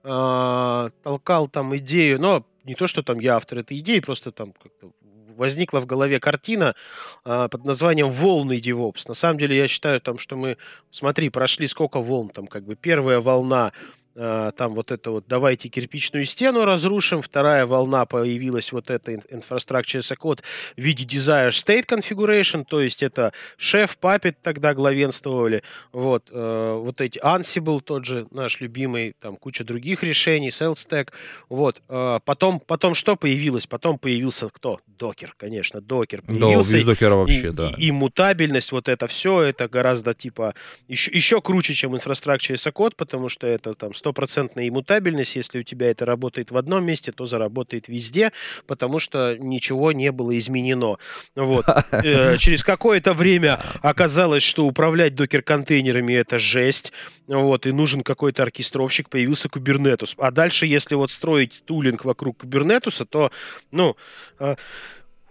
[0.03, 4.53] э, толкал там идею, но не то, что там я автор этой идеи, просто там
[4.53, 4.91] как-то
[5.35, 6.75] возникла в голове картина
[7.23, 9.03] а, под названием «Волны DevOps».
[9.07, 10.57] На самом деле, я считаю, там, что мы,
[10.91, 13.71] смотри, прошли сколько волн, там, как бы первая волна
[14.13, 20.11] там вот это вот давайте кирпичную стену разрушим, вторая волна появилась вот эта infrastructure as
[20.11, 20.41] a code
[20.75, 27.01] в виде desire state configuration, то есть это шеф, папет тогда главенствовали, вот, э, вот
[27.01, 31.09] эти Ansible тот же наш любимый, там куча других решений, SalesTack,
[31.49, 33.67] вот, э, потом, потом что появилось?
[33.67, 34.79] Потом появился кто?
[34.87, 36.71] Докер, конечно, докер появился.
[36.71, 37.73] Да, без докера вообще, и, да.
[37.77, 40.55] И, и мутабельность, вот это все, это гораздо типа
[40.87, 45.35] еще, еще круче, чем infrastructure as a code, потому что это там 100 стопроцентная иммутабельность.
[45.35, 48.31] Если у тебя это работает в одном месте, то заработает везде,
[48.65, 50.97] потому что ничего не было изменено.
[51.35, 51.65] Вот.
[51.91, 56.93] Э, через какое-то время оказалось, что управлять докер-контейнерами это жесть.
[57.27, 60.13] Вот, и нужен какой-то оркестровщик, появился Kubernetes.
[60.17, 63.31] А дальше, если вот строить тулинг вокруг Kubernetes, то,
[63.71, 63.95] ну,
[64.39, 64.55] э,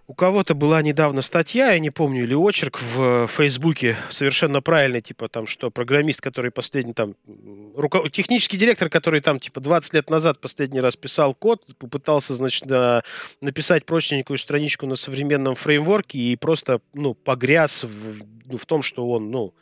[0.09, 5.29] у кого-то была недавно статья, я не помню, или очерк в Фейсбуке, совершенно правильный, типа
[5.29, 7.15] там, что программист, который последний там,
[7.77, 8.09] руко...
[8.09, 13.03] технический директор, который там типа 20 лет назад последний раз писал код, попытался, значит, на...
[13.43, 19.07] написать простенькую страничку на современном фреймворке и просто, ну, погряз в, ну, в том, что
[19.11, 19.53] он, ну,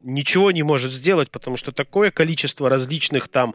[0.00, 3.54] ничего не может сделать, потому что такое количество различных там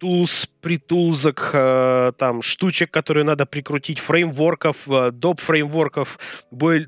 [0.00, 5.40] тулс, притулзок, э, там, штучек, которые надо прикрутить, фреймворков, э, доп.
[5.40, 6.18] фреймворков,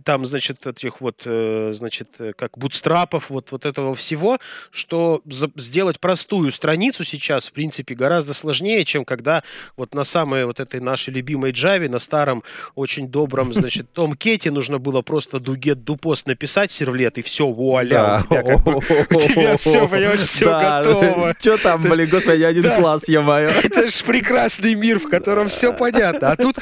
[0.05, 4.39] там, значит, этих вот, э, значит, как бутстрапов, вот, вот этого всего,
[4.71, 5.23] что
[5.57, 9.43] сделать простую страницу сейчас, в принципе, гораздо сложнее, чем когда
[9.77, 12.43] вот на самой вот этой нашей любимой Java, на старом,
[12.75, 18.25] очень добром, значит, Том Кети нужно было просто дугет дупост написать сервлет, и все, вуаля,
[18.31, 21.35] у тебя все, понимаешь, все готово.
[21.41, 23.49] Что там, блин, господи, один класс нас, ё-моё.
[23.63, 26.33] Это же прекрасный мир, в котором все понятно.
[26.33, 26.57] А тут,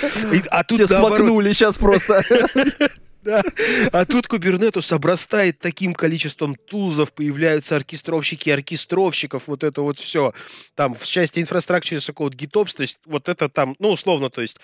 [0.51, 1.45] а тут Все наоборот...
[1.47, 2.25] сейчас просто.
[3.23, 3.43] Да.
[3.93, 10.33] А тут Кубернетус обрастает таким количеством тулзов, появляются оркестровщики оркестровщиков, вот это вот все.
[10.75, 14.57] Там в части инфраструктуры Code GitOps, то есть вот это там, ну, условно, то есть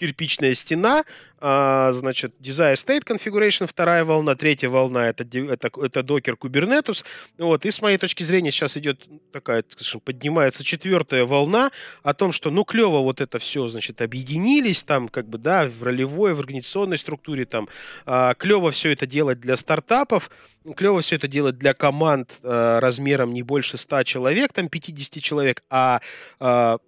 [0.00, 1.04] кирпичная стена,
[1.42, 7.04] а, значит, Desire State Configuration, вторая волна, третья волна это, это, это Docker Kubernetes.
[7.36, 11.70] Вот, и с моей точки зрения сейчас идет такая, скажем, поднимается четвертая волна
[12.02, 15.82] о том, что, ну, клево вот это все, значит, объединились там, как бы, да, в
[15.82, 17.68] ролевой, в организационной структуре там,
[18.06, 20.30] а, клево все это делать для стартапов,
[20.76, 25.62] клево все это делать для команд а, размером не больше 100 человек, там 50 человек,
[25.68, 26.00] а,
[26.38, 26.78] а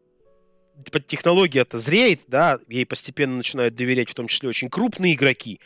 [0.83, 5.61] технология-то зреет, да, ей постепенно начинают доверять в том числе очень крупные игроки,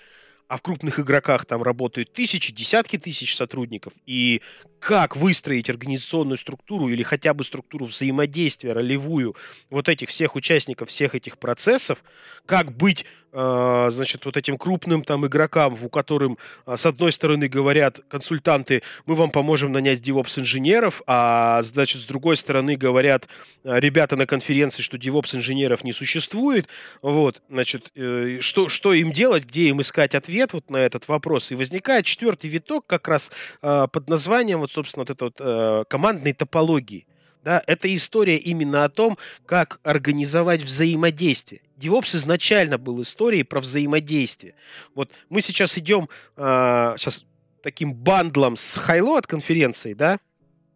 [0.48, 4.42] а в крупных игроках там работают тысячи, десятки тысяч сотрудников, и
[4.78, 9.34] как выстроить организационную структуру или хотя бы структуру взаимодействия ролевую
[9.70, 12.02] вот этих всех участников всех этих процессов,
[12.46, 13.04] как быть
[13.36, 19.14] значит, вот этим крупным там игрокам, у которым, а, с одной стороны, говорят консультанты, мы
[19.14, 23.28] вам поможем нанять DevOps-инженеров, а, значит, с другой стороны, говорят
[23.64, 26.68] а, ребята на конференции, что DevOps-инженеров не существует,
[27.02, 31.50] вот, значит, э, что, что им делать, где им искать ответ вот на этот вопрос.
[31.52, 36.32] И возникает четвертый виток как раз под названием, вот, собственно, вот это вот э, командной
[36.32, 37.06] топологии.
[37.44, 41.60] Да, это история именно о том, как организовать взаимодействие.
[41.76, 44.54] DevOps изначально был историей про взаимодействие.
[44.94, 47.24] Вот мы сейчас идем э, сейчас
[47.62, 50.18] таким бандлом с Highload конференцией, да,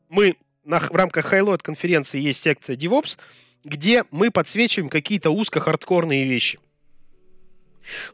[0.09, 3.19] мы на, в рамках Highload конференции есть секция DevOps,
[3.65, 6.59] где мы подсвечиваем какие-то узко-хардкорные вещи.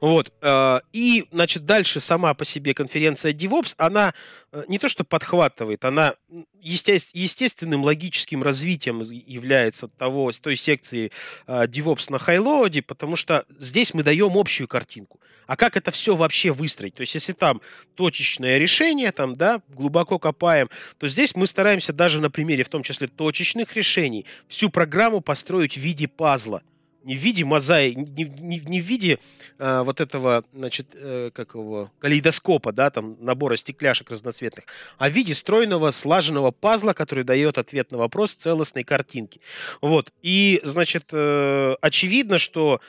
[0.00, 0.32] Вот.
[0.42, 4.14] Э, и, значит, дальше сама по себе конференция DevOps, она
[4.52, 6.14] э, не то что подхватывает, она
[6.60, 11.12] естественным логическим развитием является того, той секции
[11.46, 15.20] э, DevOps на хайлоуде, потому что здесь мы даем общую картинку.
[15.46, 16.94] А как это все вообще выстроить?
[16.94, 17.60] То есть, если там
[17.94, 22.82] точечное решение, там, да, глубоко копаем, то здесь мы стараемся даже на примере, в том
[22.82, 26.62] числе точечных решений, всю программу построить в виде пазла–
[27.06, 29.20] не в виде мозаи, не, не, не в виде
[29.58, 34.64] а, вот этого, значит, э, как его, калейдоскопа, да, там, набора стекляшек разноцветных,
[34.98, 39.40] а в виде стройного, слаженного пазла, который дает ответ на вопрос целостной картинки.
[39.80, 40.12] Вот.
[40.20, 42.80] И, значит, э, очевидно, что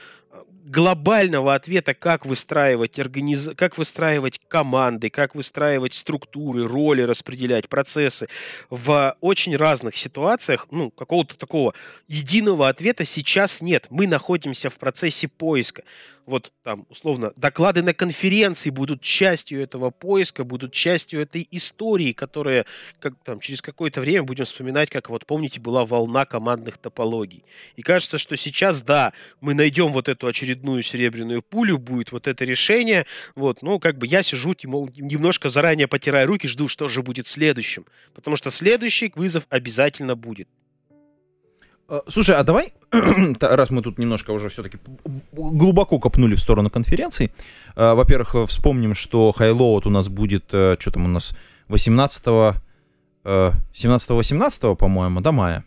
[0.67, 3.49] глобального ответа, как выстраивать, организ...
[3.55, 8.27] как выстраивать команды, как выстраивать структуры, роли, распределять процессы
[8.69, 11.73] в очень разных ситуациях, ну, какого-то такого
[12.07, 13.87] единого ответа сейчас нет.
[13.89, 15.83] Мы находимся в процессе поиска
[16.27, 22.65] вот там, условно, доклады на конференции будут частью этого поиска, будут частью этой истории, которая
[22.99, 27.43] как, там, через какое-то время будем вспоминать, как вот помните, была волна командных топологий.
[27.77, 32.43] И кажется, что сейчас, да, мы найдем вот эту очередную серебряную пулю, будет вот это
[32.43, 37.27] решение, вот, ну, как бы я сижу, немножко заранее потирая руки, жду, что же будет
[37.27, 40.49] следующим, потому что следующий вызов обязательно будет.
[41.89, 42.73] Э, слушай, а давай,
[43.39, 44.77] раз мы тут немножко уже все-таки
[45.31, 47.31] глубоко копнули в сторону конференции,
[47.75, 51.33] э, во-первых, вспомним, что Highload у нас будет, э, что там у нас,
[51.69, 52.55] 18
[53.23, 55.65] 17-18, по-моему, до мая.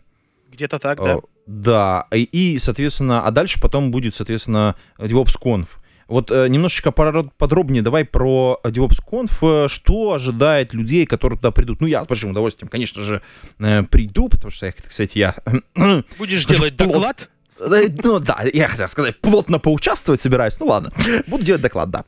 [0.51, 1.19] Где-то так, да.
[1.45, 5.67] Да, и, соответственно, а дальше потом будет, соответственно, DevOps.conf.
[6.11, 9.31] Вот э, немножечко подробнее давай про DevOps.conf,
[9.65, 11.79] э, что ожидает людей, которые туда придут.
[11.79, 13.21] Ну, я с большим удовольствием, конечно же,
[13.59, 15.35] э, приду, потому что, кстати, я...
[16.17, 17.29] Будешь делать доклад?
[17.57, 20.59] Ну да, я хотел сказать, плотно поучаствовать собираюсь.
[20.59, 20.91] Ну ладно,
[21.27, 22.03] буду делать доклад, да.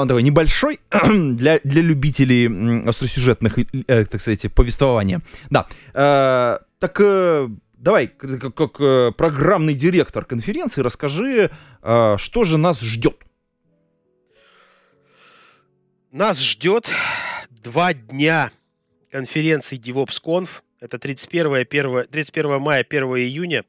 [0.00, 5.20] Он такой небольшой для, для любителей остросюжетных, так сказать, повествования.
[5.50, 5.68] Да.
[5.92, 7.00] Так
[7.78, 11.50] давай, как, как программный директор конференции, расскажи,
[11.82, 13.25] что же нас ждет.
[16.16, 16.88] Нас ждет
[17.50, 18.50] два дня
[19.10, 20.48] конференции DevOps.conf.
[20.80, 23.64] Это 31, 1, 31 мая, 1 июня.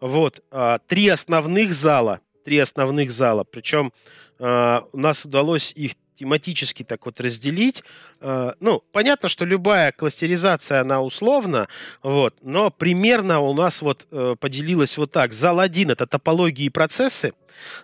[0.00, 0.42] Вот.
[0.50, 2.20] А, три основных зала.
[2.46, 3.44] Три основных зала.
[3.44, 3.92] Причем
[4.38, 7.84] а, у нас удалось их тематически так вот разделить.
[8.18, 11.68] А, ну, понятно, что любая кластеризация, она условна,
[12.02, 15.34] вот, но примерно у нас вот э, поделилась вот так.
[15.34, 17.34] Зал 1– это топологии и процессы,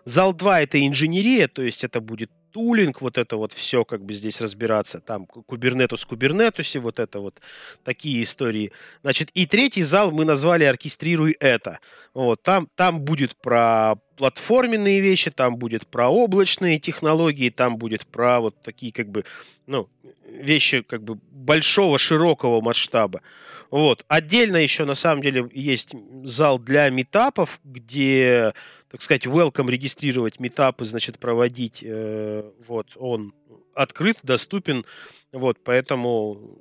[0.07, 4.13] зал 2– это инженерия, то есть это будет тулинг, вот это вот все как бы
[4.13, 7.41] здесь разбираться, там кубернетус кубернетусе, вот это вот
[7.85, 8.73] такие истории.
[9.03, 11.81] Значит, и третий зал мы назвали «Оркестрируй это».
[12.13, 18.41] Вот, там, там будет про платформенные вещи, там будет про облачные технологии, там будет про
[18.41, 19.25] вот такие как бы,
[19.67, 19.89] ну,
[20.27, 23.23] вещи как бы большого, широкого масштаба.
[23.71, 24.05] Вот.
[24.09, 28.53] Отдельно еще на самом деле есть зал для метапов, где
[28.91, 33.33] так сказать, welcome регистрировать метапы, значит, проводить, э, вот, он
[33.73, 34.85] открыт, доступен,
[35.33, 36.59] вот, поэтому,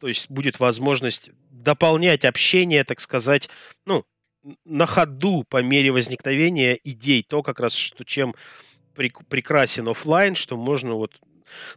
[0.00, 3.50] то есть будет возможность дополнять общение, так сказать,
[3.84, 4.04] ну,
[4.64, 8.34] на ходу по мере возникновения идей, то как раз, что чем
[8.94, 11.12] прекрасен офлайн, что можно вот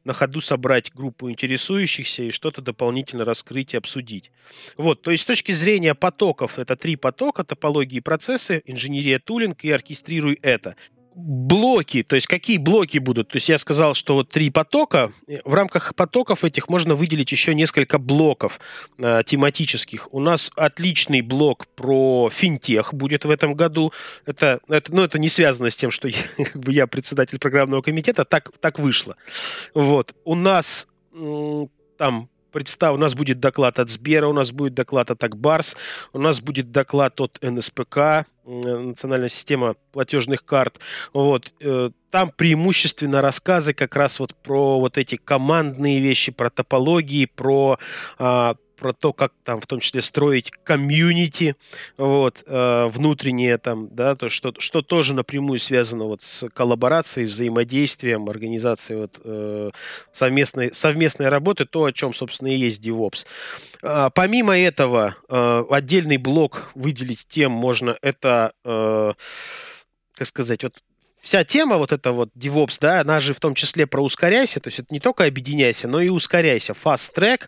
[0.04, 4.32] на ходу собрать группу интересующихся и что-то дополнительно раскрыть и обсудить.
[4.78, 9.64] Вот, то есть с точки зрения потоков, это три потока, топологии и процессы, инженерия тулинг
[9.64, 10.76] и оркестрируй это
[11.18, 13.30] блоки, то есть какие блоки будут?
[13.30, 15.12] То есть я сказал, что вот три потока.
[15.44, 18.60] В рамках потоков этих можно выделить еще несколько блоков
[19.00, 20.14] э, тематических.
[20.14, 23.92] У нас отличный блок про финтех будет в этом году.
[24.28, 27.82] Это, это, ну, это не связано с тем, что я, как бы я председатель программного
[27.82, 29.16] комитета, так, так вышло.
[29.74, 30.14] Вот.
[30.24, 30.88] У нас
[31.98, 35.78] там представь, у нас будет доклад от Сбера, у нас будет доклад от Акбарс,
[36.12, 40.80] у нас будет доклад от НСПК, национальная система платежных карт.
[41.14, 41.54] Вот.
[41.62, 47.78] Э, там преимущественно рассказы как раз вот про вот эти командные вещи, про топологии, про
[48.18, 51.56] а, про то, как там в том числе строить комьюнити,
[51.98, 58.30] вот, э, внутреннее там, да, то, что, что тоже напрямую связано вот с коллаборацией, взаимодействием,
[58.30, 59.72] организацией вот, э,
[60.14, 63.26] совместной, совместной работы, то, о чем, собственно, и есть DevOps.
[63.82, 69.14] Э, помимо этого, э, отдельный блок выделить тем можно, это, э,
[70.16, 70.76] как сказать, вот
[71.22, 74.70] вся тема вот эта вот DevOps, да, она же в том числе про ускоряйся, то
[74.70, 76.74] есть это не только объединяйся, но и ускоряйся.
[76.74, 77.42] Fast track,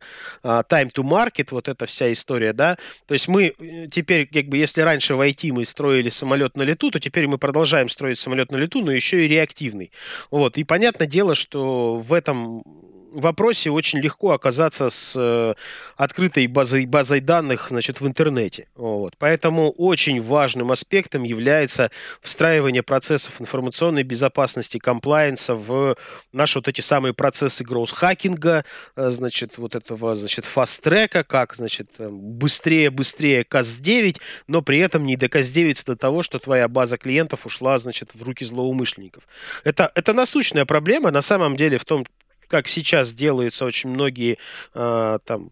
[0.43, 2.77] а, time to market, вот эта вся история, да.
[3.07, 6.63] То есть мы э, теперь, как бы, если раньше в IT мы строили самолет на
[6.63, 9.91] лету, то теперь мы продолжаем строить самолет на лету, но еще и реактивный.
[10.31, 10.57] Вот.
[10.57, 12.63] И понятное дело, что в этом
[13.11, 15.53] вопросе очень легко оказаться с э,
[15.95, 18.67] открытой базой, базой данных значит, в интернете.
[18.75, 19.15] Вот.
[19.17, 21.91] Поэтому очень важным аспектом является
[22.21, 25.95] встраивание процессов информационной безопасности, комплайенса в
[26.31, 33.43] наши вот эти самые процессы гроус-хакинга, э, значит, вот этого, значит, фаст-трека, как, значит, быстрее-быстрее
[33.43, 38.23] КАС-9, но при этом не доказ-9 до того, что твоя база клиентов ушла, значит, в
[38.23, 39.23] руки злоумышленников.
[39.63, 42.05] Это, это насущная проблема, на самом деле, в том,
[42.49, 44.37] как сейчас делаются очень многие
[44.73, 45.51] э, там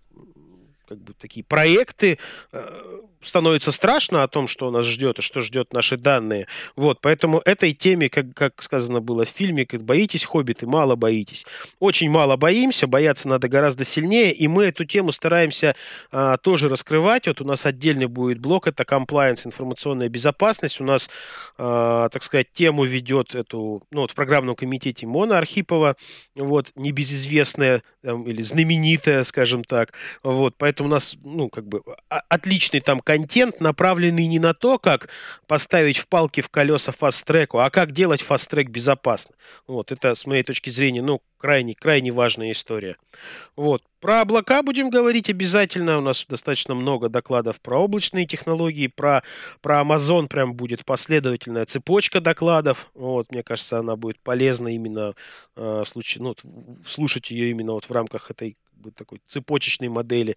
[0.87, 2.17] как бы такие проекты,
[2.51, 6.47] э, становится страшно о том, что нас ждет и что ждет наши данные.
[6.75, 11.45] Вот, поэтому этой теме, как, как сказано было в фильме, как боитесь хоббиты, мало боитесь.
[11.79, 15.75] Очень мало боимся, бояться надо гораздо сильнее, и мы эту тему стараемся
[16.11, 17.27] а, тоже раскрывать.
[17.27, 20.79] Вот у нас отдельный будет блок, это compliance, информационная безопасность.
[20.81, 21.09] У нас,
[21.57, 25.95] а, так сказать, тему ведет эту, ну вот в программном комитете Мона Архипова,
[26.35, 29.91] вот, небезызвестная там, или знаменитая, скажем так.
[30.23, 35.09] Вот, поэтому у нас, ну, как бы, отличный там контент, направленный не на то, как
[35.47, 39.33] поставить в палки в колеса фаст-треку, а как делать фаст-трек безопасно.
[39.65, 42.95] Вот, это, с моей точки зрения, ну, крайне, крайне важная история.
[43.55, 43.81] Вот.
[43.99, 45.97] Про облака будем говорить обязательно.
[45.97, 49.23] У нас достаточно много докладов про облачные технологии, про,
[49.61, 52.91] про Amazon прям будет последовательная цепочка докладов.
[52.93, 55.15] Вот, мне кажется, она будет полезна именно
[55.55, 56.35] э, в случае, ну,
[56.85, 58.55] слушать ее именно вот в рамках этой
[58.95, 60.35] такой цепочечной модели.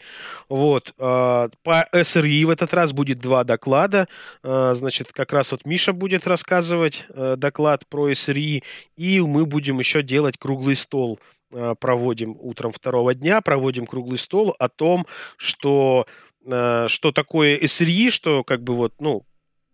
[0.49, 0.95] Вот.
[0.99, 4.09] А, по SRE в этот раз будет два доклада.
[4.43, 8.63] А, значит, как раз вот Миша будет рассказывать э, доклад про SRE,
[8.97, 11.21] и мы будем еще делать круглый стол
[11.53, 16.07] а, проводим утром второго дня, проводим круглый стол о том, что
[16.43, 19.25] что такое SRE, что как бы вот, ну,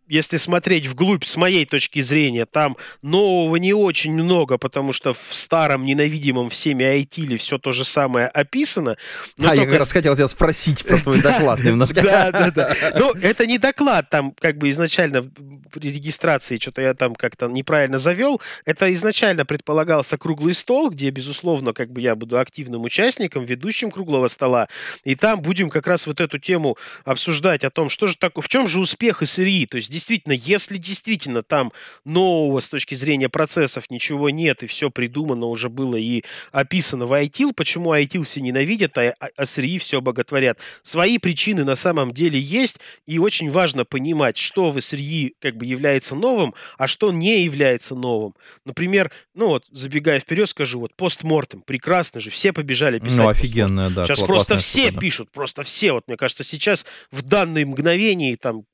[0.08, 5.34] если смотреть вглубь, с моей точки зрения, там нового не очень много, потому что в
[5.34, 8.96] старом ненавидимом всеми айтиле все то же самое описано.
[9.38, 9.54] а, только...
[9.60, 12.02] я как раз хотел тебя спросить про твой доклад немножко.
[12.02, 12.74] Да, да, да.
[12.98, 15.30] Ну, это не доклад, там как бы изначально
[15.72, 18.40] при регистрации что-то я там как-то неправильно завел.
[18.64, 24.28] Это изначально предполагался круглый стол, где, безусловно, как бы я буду активным участником, ведущим круглого
[24.28, 24.68] стола.
[25.04, 28.48] И там будем как раз вот эту тему обсуждать о том, что же такое, в
[28.48, 31.72] чем же успех СРИ, то есть действительно, если действительно там
[32.04, 36.22] нового с точки зрения процессов ничего нет, и все придумано уже было и
[36.52, 40.58] описано в ITIL, почему ITIL все ненавидят, а, а SRI все боготворят?
[40.82, 42.76] Свои причины на самом деле есть,
[43.06, 47.94] и очень важно понимать, что в SRI как бы является новым, а что не является
[47.94, 48.34] новым.
[48.66, 53.18] Например, ну вот, забегая вперед, скажу, вот постмортем, прекрасно же, все побежали писать.
[53.18, 54.04] Ну, офигенная, да.
[54.04, 55.92] Сейчас просто все штука, пишут, просто все.
[55.92, 58.64] Вот, мне кажется, сейчас в данное мгновение там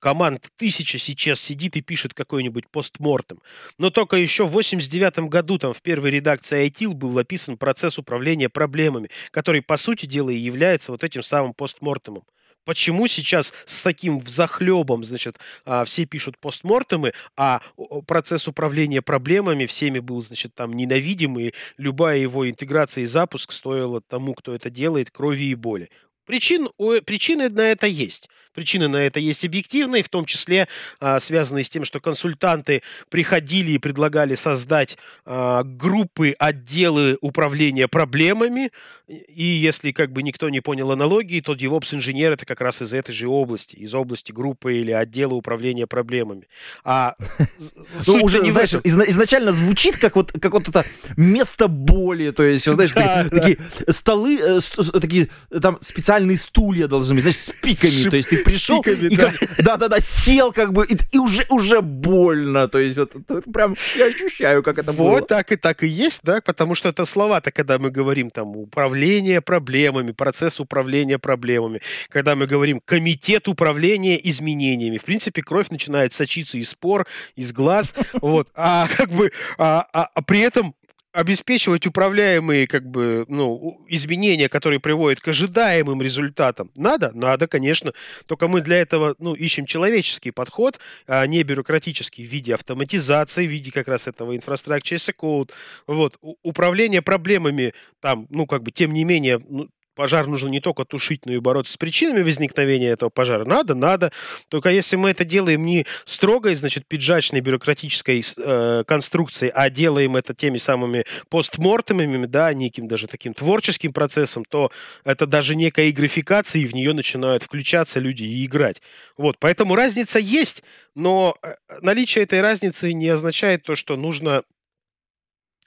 [0.00, 3.38] команд тысяча сейчас сидит и пишет какой-нибудь постмортем.
[3.76, 8.48] Но только еще в 89 году там в первой редакции ITIL был описан процесс управления
[8.48, 12.22] проблемами, который, по сути дела, и является вот этим самым постмортемом.
[12.64, 15.36] Почему сейчас с таким захлебом, значит,
[15.66, 17.60] а, все пишут постмортемы, а
[18.06, 24.32] процесс управления проблемами всеми был, значит, там ненавидимый, любая его интеграция и запуск стоила тому,
[24.32, 25.90] кто это делает, крови и боли.
[26.24, 26.70] Причин,
[27.04, 28.30] причины на это есть.
[28.54, 30.68] Причины на это есть объективные, в том числе
[31.00, 38.70] а, связанные с тем, что консультанты приходили и предлагали создать а, группы, отделы управления проблемами,
[39.06, 43.12] и если как бы никто не понял аналогии, то DevOps-инженер это как раз из этой
[43.12, 46.48] же области, из области группы или отдела управления проблемами.
[46.84, 47.16] А
[48.06, 50.86] ну, уже, знаешь, изначально звучит как вот, как вот это
[51.16, 52.92] место боли, то есть, знаешь,
[53.30, 53.58] такие
[53.90, 54.60] столы, э,
[55.00, 55.28] такие
[55.60, 59.16] там специальные стулья должны быть, знаешь, с пиками, то есть ты пришел и
[59.62, 63.12] да-да-да, сел как бы, и уже уже больно, то есть вот
[63.52, 65.10] прям я ощущаю, как это было.
[65.10, 68.56] Вот так и так и есть, да, потому что это слова-то, когда мы говорим там
[68.56, 76.14] управление проблемами, процесс управления проблемами, когда мы говорим комитет управления изменениями, в принципе, кровь начинает
[76.14, 80.74] сочиться из спор, из глаз, вот, а как бы, а, а, а при этом
[81.14, 86.72] обеспечивать управляемые как бы, ну, изменения, которые приводят к ожидаемым результатам.
[86.74, 87.12] Надо?
[87.14, 87.92] Надо, конечно.
[88.26, 93.50] Только мы для этого ну, ищем человеческий подход, а не бюрократический в виде автоматизации, в
[93.50, 95.50] виде как раз этого infrastructure as code.
[95.86, 96.18] Вот.
[96.42, 101.26] Управление проблемами там, ну, как бы, тем не менее, ну, пожар нужно не только тушить,
[101.26, 103.44] но и бороться с причинами возникновения этого пожара.
[103.44, 104.12] Надо, надо.
[104.48, 110.34] Только если мы это делаем не строгой, значит, пиджачной бюрократической э, конструкцией, а делаем это
[110.34, 114.70] теми самыми постмортемами, да, неким даже таким творческим процессом, то
[115.04, 118.80] это даже некая игрификация, и в нее начинают включаться люди и играть.
[119.16, 120.62] Вот, поэтому разница есть,
[120.94, 124.42] но э, наличие этой разницы не означает то, что нужно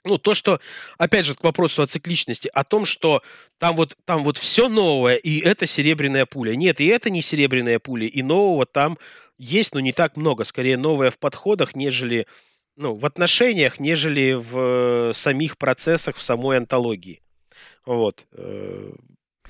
[0.04, 0.60] ну, то, что,
[0.96, 3.22] опять же, к вопросу о цикличности, о том, что
[3.58, 6.54] там вот, там вот все новое, и это серебряная пуля.
[6.54, 8.98] Нет, и это не серебряная пуля, и нового там
[9.38, 10.44] есть, но не так много.
[10.44, 12.26] Скорее, новое в подходах, нежели,
[12.76, 17.20] ну, в отношениях, нежели в самих процессах, в самой антологии.
[17.84, 18.24] Вот.
[18.32, 18.92] Э,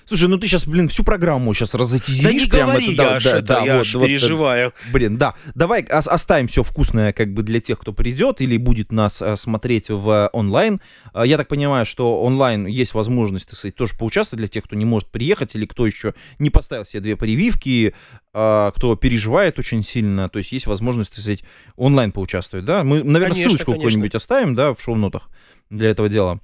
[0.09, 2.23] Слушай, ну ты сейчас, блин, всю программу сейчас разотизишь.
[2.23, 4.73] Да не прям говори, это, да, да, да, я вот, вот, переживаю.
[4.91, 5.35] Блин, да.
[5.55, 9.91] Давай оставим все вкусное как бы для тех, кто придет или будет нас а, смотреть
[9.91, 10.81] в онлайн.
[11.13, 14.77] А, я так понимаю, что онлайн есть возможность, так сказать, тоже поучаствовать для тех, кто
[14.77, 17.95] не может приехать или кто еще не поставил себе две прививки,
[18.31, 20.31] кто переживает очень сильно.
[20.31, 21.45] То есть есть возможность, так сказать,
[21.77, 22.83] онлайн поучаствовать, да?
[22.83, 25.29] Мы, наверное, конечно, ссылочку какую-нибудь оставим, да, в шоу-нотах
[25.69, 26.41] для этого дела.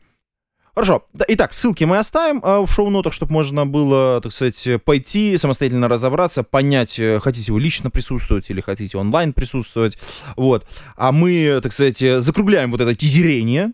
[0.75, 1.05] Хорошо.
[1.29, 6.43] Итак, ссылки мы оставим э, в шоу-нотах, чтобы можно было, так сказать, пойти, самостоятельно разобраться,
[6.43, 9.97] понять, э, хотите вы лично присутствовать или хотите онлайн присутствовать.
[10.37, 10.67] Вот.
[10.97, 13.71] А мы, так сказать, закругляем вот это тизерение,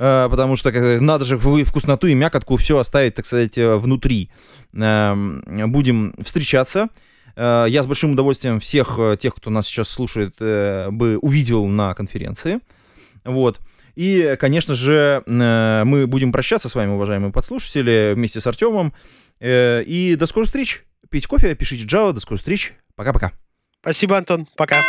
[0.00, 4.30] э, потому что надо же вкусноту и мякотку все оставить, так сказать, внутри.
[4.72, 6.88] Эм, будем встречаться.
[7.36, 12.58] Я с большим удовольствием всех тех, кто нас сейчас слушает, бы увидел на конференции.
[13.24, 13.60] Вот.
[14.00, 18.94] И, конечно же, э, мы будем прощаться с вами, уважаемые подслушатели, вместе с Артемом.
[19.40, 20.84] Э, и до скорых встреч.
[21.10, 22.14] Пить кофе, пишите Java.
[22.14, 22.72] До скорых встреч.
[22.96, 23.32] Пока-пока.
[23.82, 24.46] Спасибо, Антон.
[24.56, 24.80] Пока.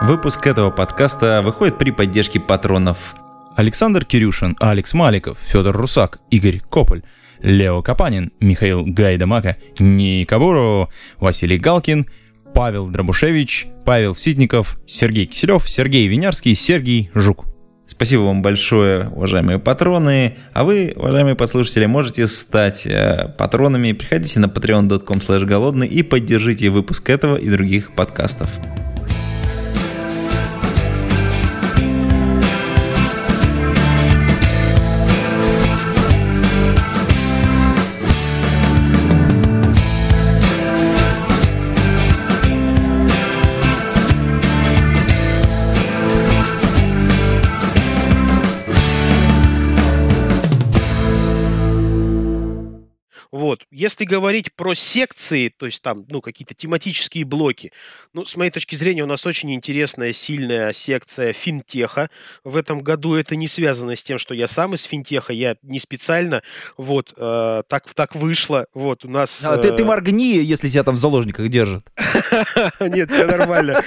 [0.00, 3.14] Выпуск этого подкаста выходит при поддержке патронов.
[3.56, 7.02] Александр Кирюшин, Алекс Маликов, Федор Русак, Игорь Кополь,
[7.40, 10.38] Лео Капанин, Михаил Гайдамака, Ника
[11.18, 12.06] Василий Галкин–
[12.54, 17.46] Павел Дробушевич, Павел Ситников, Сергей Киселев, Сергей Винярский, Сергей Жук.
[17.86, 20.36] Спасибо вам большое, уважаемые патроны.
[20.52, 23.92] А вы, уважаемые послушатели, можете стать э, патронами.
[23.92, 28.50] Приходите на patreon.com голодный и поддержите выпуск этого и других подкастов.
[53.78, 57.70] Если говорить про секции, то есть там, ну, какие-то тематические блоки,
[58.12, 62.10] ну, с моей точки зрения, у нас очень интересная, сильная секция финтеха.
[62.42, 65.78] В этом году это не связано с тем, что я сам из финтеха, я не
[65.78, 66.42] специально,
[66.76, 69.44] вот, э, так, так вышло, вот, у нас...
[69.44, 71.84] А, ты, ты э, моргни, если тебя там в заложниках держат.
[72.80, 73.84] Нет, все нормально.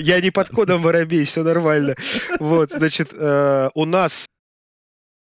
[0.00, 1.94] Я не под кодом воробей, все нормально.
[2.40, 4.26] Вот, значит, э, у нас